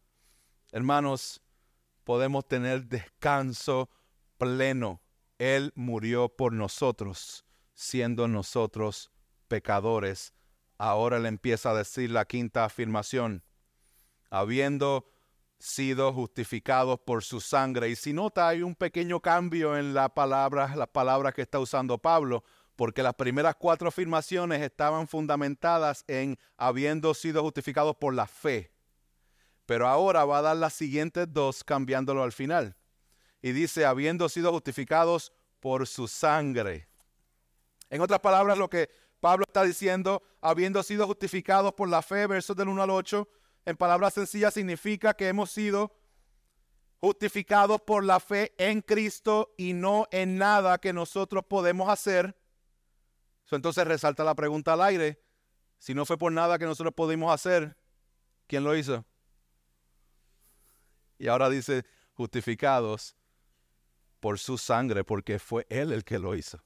[0.72, 1.42] Hermanos,
[2.02, 3.90] podemos tener descanso
[4.38, 5.02] pleno.
[5.36, 9.12] Él murió por nosotros, siendo nosotros
[9.48, 10.32] pecadores.
[10.78, 13.44] Ahora le empieza a decir la quinta afirmación.
[14.30, 15.06] Habiendo
[15.58, 17.88] sido justificados por su sangre.
[17.88, 21.98] Y si nota, hay un pequeño cambio en la palabra, las palabras que está usando
[21.98, 22.44] Pablo,
[22.76, 28.72] porque las primeras cuatro afirmaciones estaban fundamentadas en habiendo sido justificados por la fe.
[29.66, 32.76] Pero ahora va a dar las siguientes dos cambiándolo al final.
[33.42, 36.88] Y dice, habiendo sido justificados por su sangre.
[37.90, 38.88] En otras palabras, lo que
[39.20, 43.28] Pablo está diciendo, habiendo sido justificados por la fe, versos del 1 al 8,
[43.68, 45.94] en palabras sencillas significa que hemos sido
[47.02, 52.34] justificados por la fe en Cristo y no en nada que nosotros podemos hacer.
[53.50, 55.22] entonces resalta la pregunta al aire.
[55.76, 57.76] Si no fue por nada que nosotros pudimos hacer,
[58.46, 59.04] ¿quién lo hizo?
[61.18, 63.16] Y ahora dice justificados
[64.18, 66.64] por su sangre, porque fue Él el que lo hizo.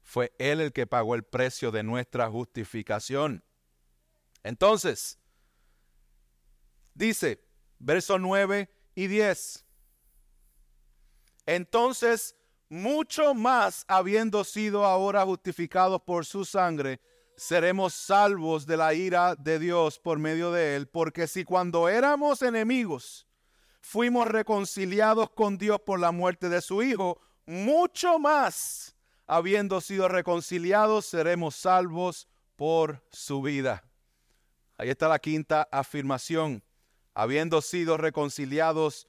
[0.00, 3.44] Fue Él el que pagó el precio de nuestra justificación.
[4.42, 5.18] Entonces,
[6.94, 7.42] Dice,
[7.78, 9.64] verso 9 y 10.
[11.46, 12.36] Entonces,
[12.68, 17.00] mucho más habiendo sido ahora justificados por su sangre,
[17.36, 22.42] seremos salvos de la ira de Dios por medio de él, porque si cuando éramos
[22.42, 23.26] enemigos
[23.80, 28.94] fuimos reconciliados con Dios por la muerte de su Hijo, mucho más
[29.26, 33.82] habiendo sido reconciliados seremos salvos por su vida.
[34.78, 36.62] Ahí está la quinta afirmación
[37.14, 39.08] habiendo sido reconciliados,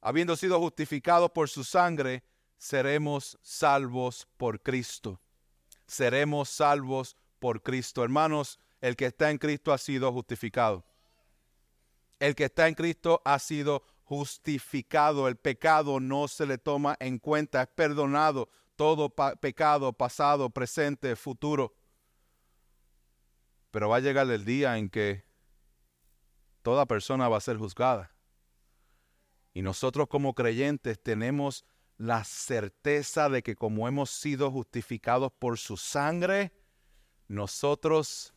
[0.00, 2.22] habiendo sido justificados por su sangre,
[2.56, 5.20] seremos salvos por Cristo.
[5.86, 8.02] Seremos salvos por Cristo.
[8.02, 10.84] Hermanos, el que está en Cristo ha sido justificado.
[12.18, 15.28] El que está en Cristo ha sido justificado.
[15.28, 18.48] El pecado no se le toma en cuenta, es perdonado.
[18.76, 21.74] Todo pecado, pasado, presente, futuro.
[23.70, 25.24] Pero va a llegar el día en que
[26.64, 28.10] toda persona va a ser juzgada.
[29.52, 31.64] Y nosotros como creyentes tenemos
[31.98, 36.52] la certeza de que como hemos sido justificados por su sangre,
[37.28, 38.34] nosotros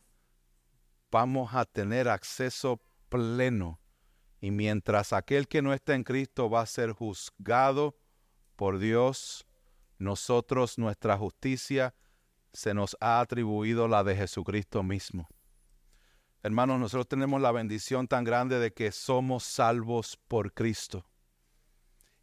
[1.10, 3.80] vamos a tener acceso pleno.
[4.40, 7.96] Y mientras aquel que no está en Cristo va a ser juzgado
[8.56, 9.46] por Dios,
[9.96, 11.94] nosotros nuestra justicia
[12.52, 15.28] se nos ha atribuido la de Jesucristo mismo.
[16.48, 21.04] Hermanos, nosotros tenemos la bendición tan grande de que somos salvos por Cristo.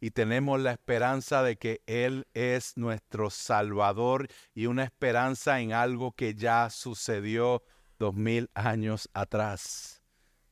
[0.00, 6.10] Y tenemos la esperanza de que Él es nuestro Salvador y una esperanza en algo
[6.10, 7.62] que ya sucedió
[8.00, 10.02] dos mil años atrás.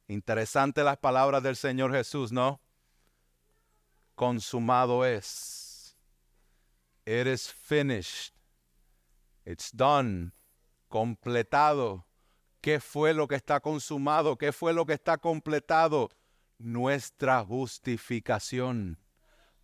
[0.06, 2.60] Interesante las palabras del Señor Jesús, ¿no?
[4.14, 5.96] Consumado es.
[7.04, 8.36] It is finished.
[9.44, 10.30] It's done.
[10.88, 12.06] Completado.
[12.64, 14.38] ¿Qué fue lo que está consumado?
[14.38, 16.08] ¿Qué fue lo que está completado?
[16.56, 18.98] Nuestra justificación.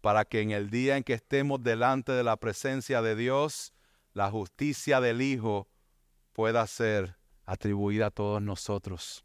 [0.03, 3.72] Para que en el día en que estemos delante de la presencia de Dios,
[4.12, 5.66] la justicia del Hijo
[6.34, 9.24] pueda ser atribuida a todos nosotros.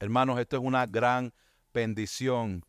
[0.00, 1.32] Hermanos, esto es una gran
[1.72, 2.66] bendición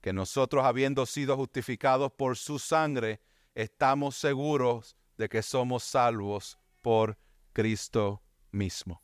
[0.00, 3.20] que nosotros habiendo sido justificados por su sangre,
[3.54, 7.16] estamos seguros de que somos salvos por
[7.52, 9.01] Cristo mismo.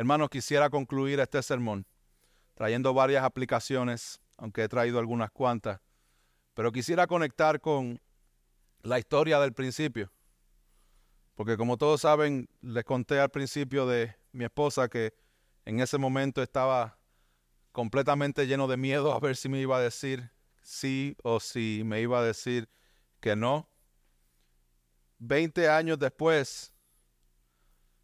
[0.00, 1.86] Hermanos, quisiera concluir este sermón
[2.54, 5.78] trayendo varias aplicaciones, aunque he traído algunas cuantas,
[6.54, 8.00] pero quisiera conectar con
[8.80, 10.10] la historia del principio.
[11.34, 15.12] Porque como todos saben, les conté al principio de mi esposa que
[15.66, 16.98] en ese momento estaba
[17.70, 20.30] completamente lleno de miedo a ver si me iba a decir
[20.62, 22.70] sí o si me iba a decir
[23.20, 23.68] que no.
[25.18, 26.72] Veinte años después,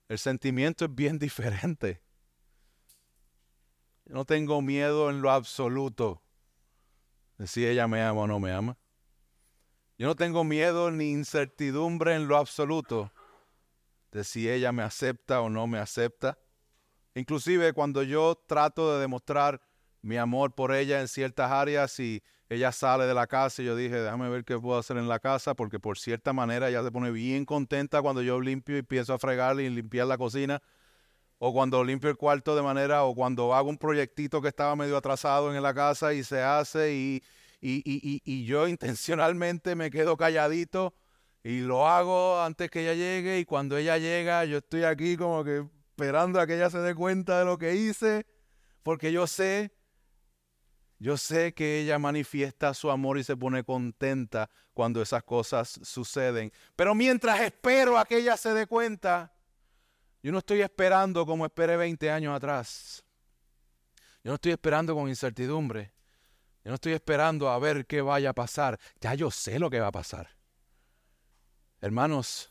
[0.08, 2.02] el sentimiento es bien diferente.
[4.06, 6.22] no tengo miedo en lo absoluto
[7.38, 8.78] de si ella me ama o no me ama.
[9.98, 13.10] Yo no tengo miedo ni incertidumbre en lo absoluto
[14.12, 16.38] de si ella me acepta o no me acepta.
[17.14, 19.60] Inclusive cuando yo trato de demostrar
[20.02, 23.74] mi amor por ella en ciertas áreas y ella sale de la casa y yo
[23.76, 26.90] dije, déjame ver qué puedo hacer en la casa, porque por cierta manera ella se
[26.90, 30.62] pone bien contenta cuando yo limpio y empiezo a fregar y limpiar la cocina,
[31.38, 34.96] o cuando limpio el cuarto de manera, o cuando hago un proyectito que estaba medio
[34.96, 37.22] atrasado en la casa y se hace y,
[37.60, 40.94] y, y, y yo intencionalmente me quedo calladito
[41.42, 45.44] y lo hago antes que ella llegue y cuando ella llega yo estoy aquí como
[45.44, 45.64] que
[45.96, 48.26] esperando a que ella se dé cuenta de lo que hice,
[48.82, 49.72] porque yo sé,
[50.98, 56.52] yo sé que ella manifiesta su amor y se pone contenta cuando esas cosas suceden.
[56.74, 59.32] Pero mientras espero a que ella se dé cuenta,
[60.22, 63.04] yo no estoy esperando como esperé 20 años atrás.
[64.24, 65.92] Yo no estoy esperando con incertidumbre.
[66.64, 68.78] Yo no estoy esperando a ver qué vaya a pasar.
[69.00, 70.30] Ya yo sé lo que va a pasar.
[71.80, 72.50] Hermanos,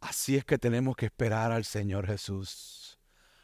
[0.00, 2.98] Así es que tenemos que esperar al Señor Jesús.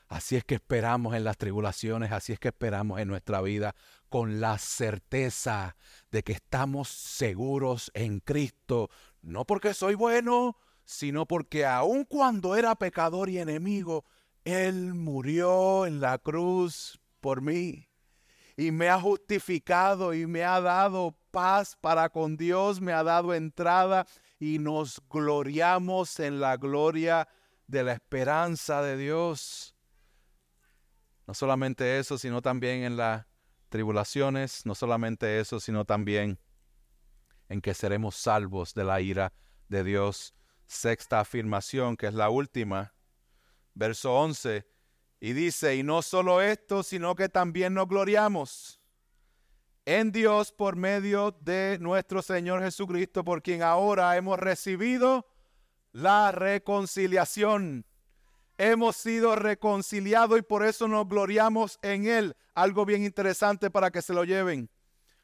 [0.08, 3.74] Así es que esperamos en las tribulaciones, así es que esperamos en nuestra vida
[4.08, 5.76] con la certeza
[6.12, 8.88] de que estamos seguros en Cristo,
[9.20, 14.04] no porque soy bueno, sino porque aun cuando era pecador y enemigo,
[14.44, 17.88] Él murió en la cruz por mí
[18.56, 23.34] y me ha justificado y me ha dado paz para con Dios, me ha dado
[23.34, 24.06] entrada
[24.38, 27.28] y nos gloriamos en la gloria
[27.66, 29.75] de la esperanza de Dios.
[31.26, 33.26] No solamente eso, sino también en las
[33.68, 36.38] tribulaciones, no solamente eso, sino también
[37.48, 39.32] en que seremos salvos de la ira
[39.68, 40.34] de Dios.
[40.66, 42.94] Sexta afirmación, que es la última,
[43.74, 44.66] verso 11,
[45.20, 48.80] y dice, y no solo esto, sino que también nos gloriamos
[49.84, 55.26] en Dios por medio de nuestro Señor Jesucristo, por quien ahora hemos recibido
[55.92, 57.86] la reconciliación.
[58.58, 62.36] Hemos sido reconciliados y por eso nos gloriamos en Él.
[62.54, 64.70] Algo bien interesante para que se lo lleven.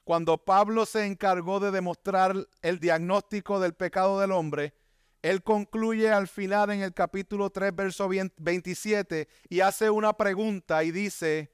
[0.05, 4.74] Cuando Pablo se encargó de demostrar el diagnóstico del pecado del hombre,
[5.22, 10.91] él concluye al final en el capítulo 3, verso 27, y hace una pregunta y
[10.91, 11.53] dice,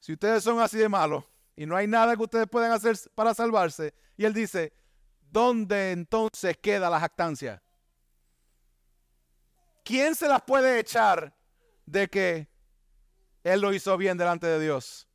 [0.00, 1.24] si ustedes son así de malos,
[1.54, 3.94] y no hay nada que ustedes puedan hacer para salvarse.
[4.16, 4.72] Y él dice,
[5.30, 7.62] ¿dónde entonces queda la jactancia?
[9.90, 11.34] ¿Quién se las puede echar
[11.84, 12.46] de que
[13.42, 15.08] él lo hizo bien delante de Dios?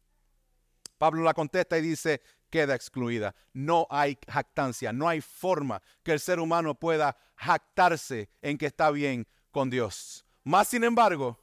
[0.97, 3.33] Pablo la contesta y dice, queda excluida.
[3.53, 8.91] No hay jactancia, no hay forma que el ser humano pueda jactarse en que está
[8.91, 10.25] bien con Dios.
[10.43, 11.39] Más sin embargo,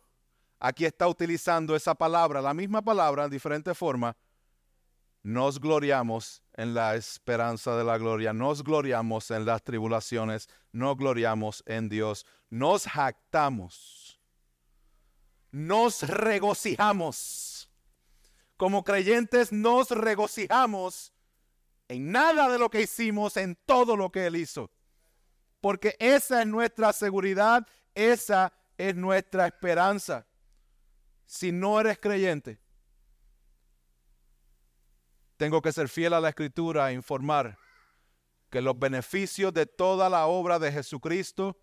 [0.61, 4.15] aquí está utilizando esa palabra, la misma palabra, en diferente forma,
[5.23, 11.63] nos gloriamos en la esperanza de la gloria, nos gloriamos en las tribulaciones, nos gloriamos
[11.67, 14.21] en Dios, nos jactamos,
[15.51, 17.69] nos regocijamos.
[18.57, 21.13] Como creyentes nos regocijamos
[21.89, 24.71] en nada de lo que hicimos, en todo lo que Él hizo.
[25.61, 30.27] Porque esa es nuestra seguridad, esa es nuestra esperanza.
[31.27, 32.59] Si no eres creyente,
[35.43, 37.59] tengo que ser fiel a la escritura e informar
[38.49, 41.59] que los beneficios de toda la obra de Jesucristo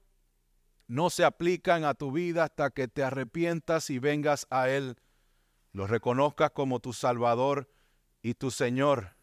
[0.87, 4.97] no se aplican a tu vida hasta que te arrepientas y vengas a Él,
[5.71, 7.71] lo reconozcas como tu Salvador
[8.21, 9.15] y tu Señor.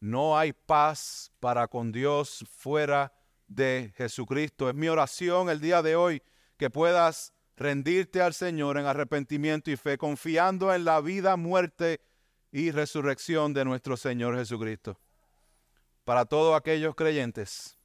[0.00, 3.12] No hay paz para con Dios fuera
[3.46, 4.68] de Jesucristo.
[4.68, 6.24] Es mi oración el día de hoy
[6.56, 12.00] que puedas rendirte al Señor en arrepentimiento y fe, confiando en la vida, muerte
[12.52, 14.98] y resurrección de nuestro Señor Jesucristo.
[16.04, 17.78] Para todos aquellos creyentes,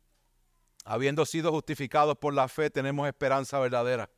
[0.84, 4.10] habiendo sido justificados por la fe, tenemos esperanza verdadera.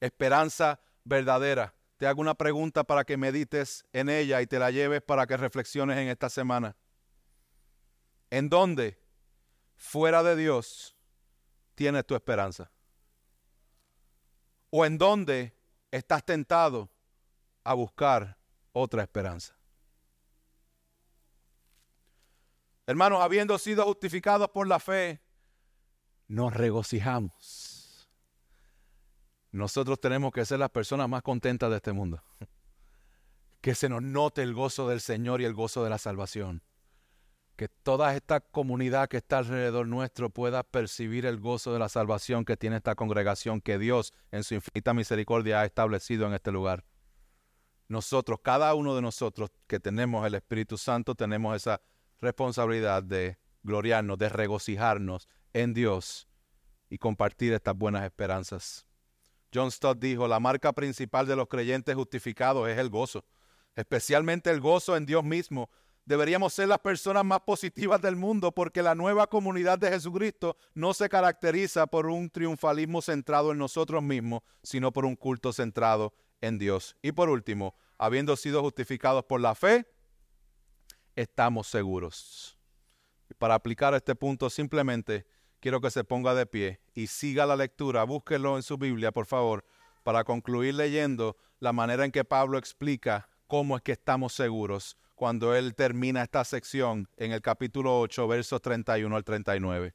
[0.00, 1.74] Esperanza verdadera.
[1.98, 5.36] Te hago una pregunta para que medites en ella y te la lleves para que
[5.36, 6.74] reflexiones en esta semana.
[8.30, 8.98] ¿En dónde,
[9.76, 10.96] fuera de Dios,
[11.74, 12.70] tienes tu esperanza?
[14.70, 15.54] ¿O en dónde
[15.90, 16.88] estás tentado
[17.64, 18.39] a buscar
[18.72, 19.56] otra esperanza?
[22.86, 25.20] Hermanos, habiendo sido justificados por la fe,
[26.26, 28.08] nos regocijamos.
[29.52, 32.22] Nosotros tenemos que ser las personas más contentas de este mundo.
[33.60, 36.62] Que se nos note el gozo del Señor y el gozo de la salvación.
[37.56, 42.46] Que toda esta comunidad que está alrededor nuestro pueda percibir el gozo de la salvación
[42.46, 46.86] que tiene esta congregación que Dios en su infinita misericordia ha establecido en este lugar.
[47.90, 51.80] Nosotros, cada uno de nosotros que tenemos el Espíritu Santo, tenemos esa
[52.20, 56.28] responsabilidad de gloriarnos, de regocijarnos en Dios
[56.88, 58.86] y compartir estas buenas esperanzas.
[59.52, 63.24] John Stott dijo, la marca principal de los creyentes justificados es el gozo,
[63.74, 65.68] especialmente el gozo en Dios mismo.
[66.04, 70.94] Deberíamos ser las personas más positivas del mundo porque la nueva comunidad de Jesucristo no
[70.94, 76.58] se caracteriza por un triunfalismo centrado en nosotros mismos, sino por un culto centrado en
[76.58, 76.96] Dios.
[77.02, 79.86] Y por último, habiendo sido justificados por la fe,
[81.16, 82.58] estamos seguros.
[83.38, 85.26] Para aplicar este punto simplemente
[85.60, 89.26] quiero que se ponga de pie y siga la lectura, búsquelo en su Biblia, por
[89.26, 89.64] favor,
[90.02, 95.54] para concluir leyendo la manera en que Pablo explica cómo es que estamos seguros cuando
[95.54, 99.94] él termina esta sección en el capítulo 8, versos 31 al 39.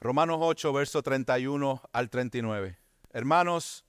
[0.00, 2.79] Romanos 8, versos 31 al 39.
[3.12, 3.84] Hermanos,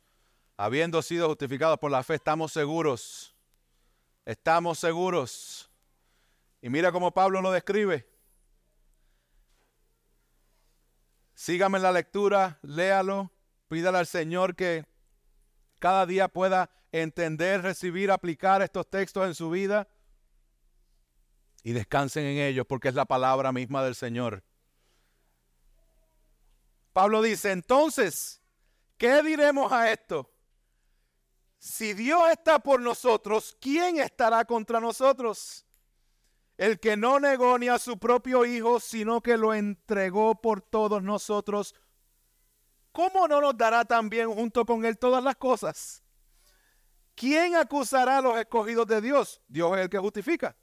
[0.57, 3.31] habiendo sido justificados por la fe, estamos seguros
[4.25, 5.69] Estamos seguros.
[6.61, 8.07] Y mira cómo Pablo lo describe.
[11.33, 13.31] Sígame en la lectura, léalo,
[13.67, 14.85] pídale al Señor que
[15.79, 19.87] cada día pueda entender, recibir, aplicar estos textos en su vida
[21.63, 24.43] y descansen en ellos porque es la palabra misma del Señor.
[26.93, 28.40] Pablo dice, entonces,
[29.01, 30.31] ¿qué diremos a esto?
[31.57, 35.65] Si Dios está por nosotros, ¿quién estará contra nosotros?
[36.55, 41.01] El que no negó ni a su propio Hijo, sino que lo entregó por todos
[41.01, 41.73] nosotros,
[42.91, 46.03] ¿cómo no nos dará también junto con Él todas las cosas?
[47.15, 49.41] ¿Quién acusará a los escogidos de Dios?
[49.47, 50.55] Dios es el que justifica.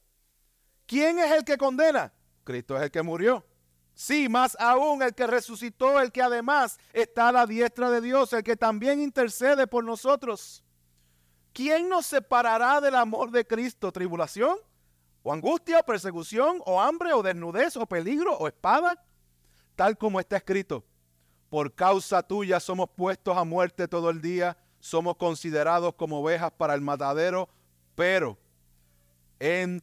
[0.87, 2.13] ¿Quién es el que condena?
[2.45, 3.45] Cristo es el que murió.
[4.01, 8.33] Sí, más aún el que resucitó, el que además está a la diestra de Dios,
[8.33, 10.63] el que también intercede por nosotros.
[11.59, 13.91] ¿quién nos separará del amor de Cristo?
[13.91, 14.57] ¿Tribulación?
[15.25, 19.05] ¿O angustia, o persecución, o hambre, o desnudez, o peligro, o espada?
[19.75, 20.85] Tal como está escrito,
[21.51, 26.75] por causa tuya somos puestos a muerte todo el día, somos considerados como ovejas para
[26.75, 27.49] el matadero,
[27.97, 28.39] pero
[29.41, 29.83] en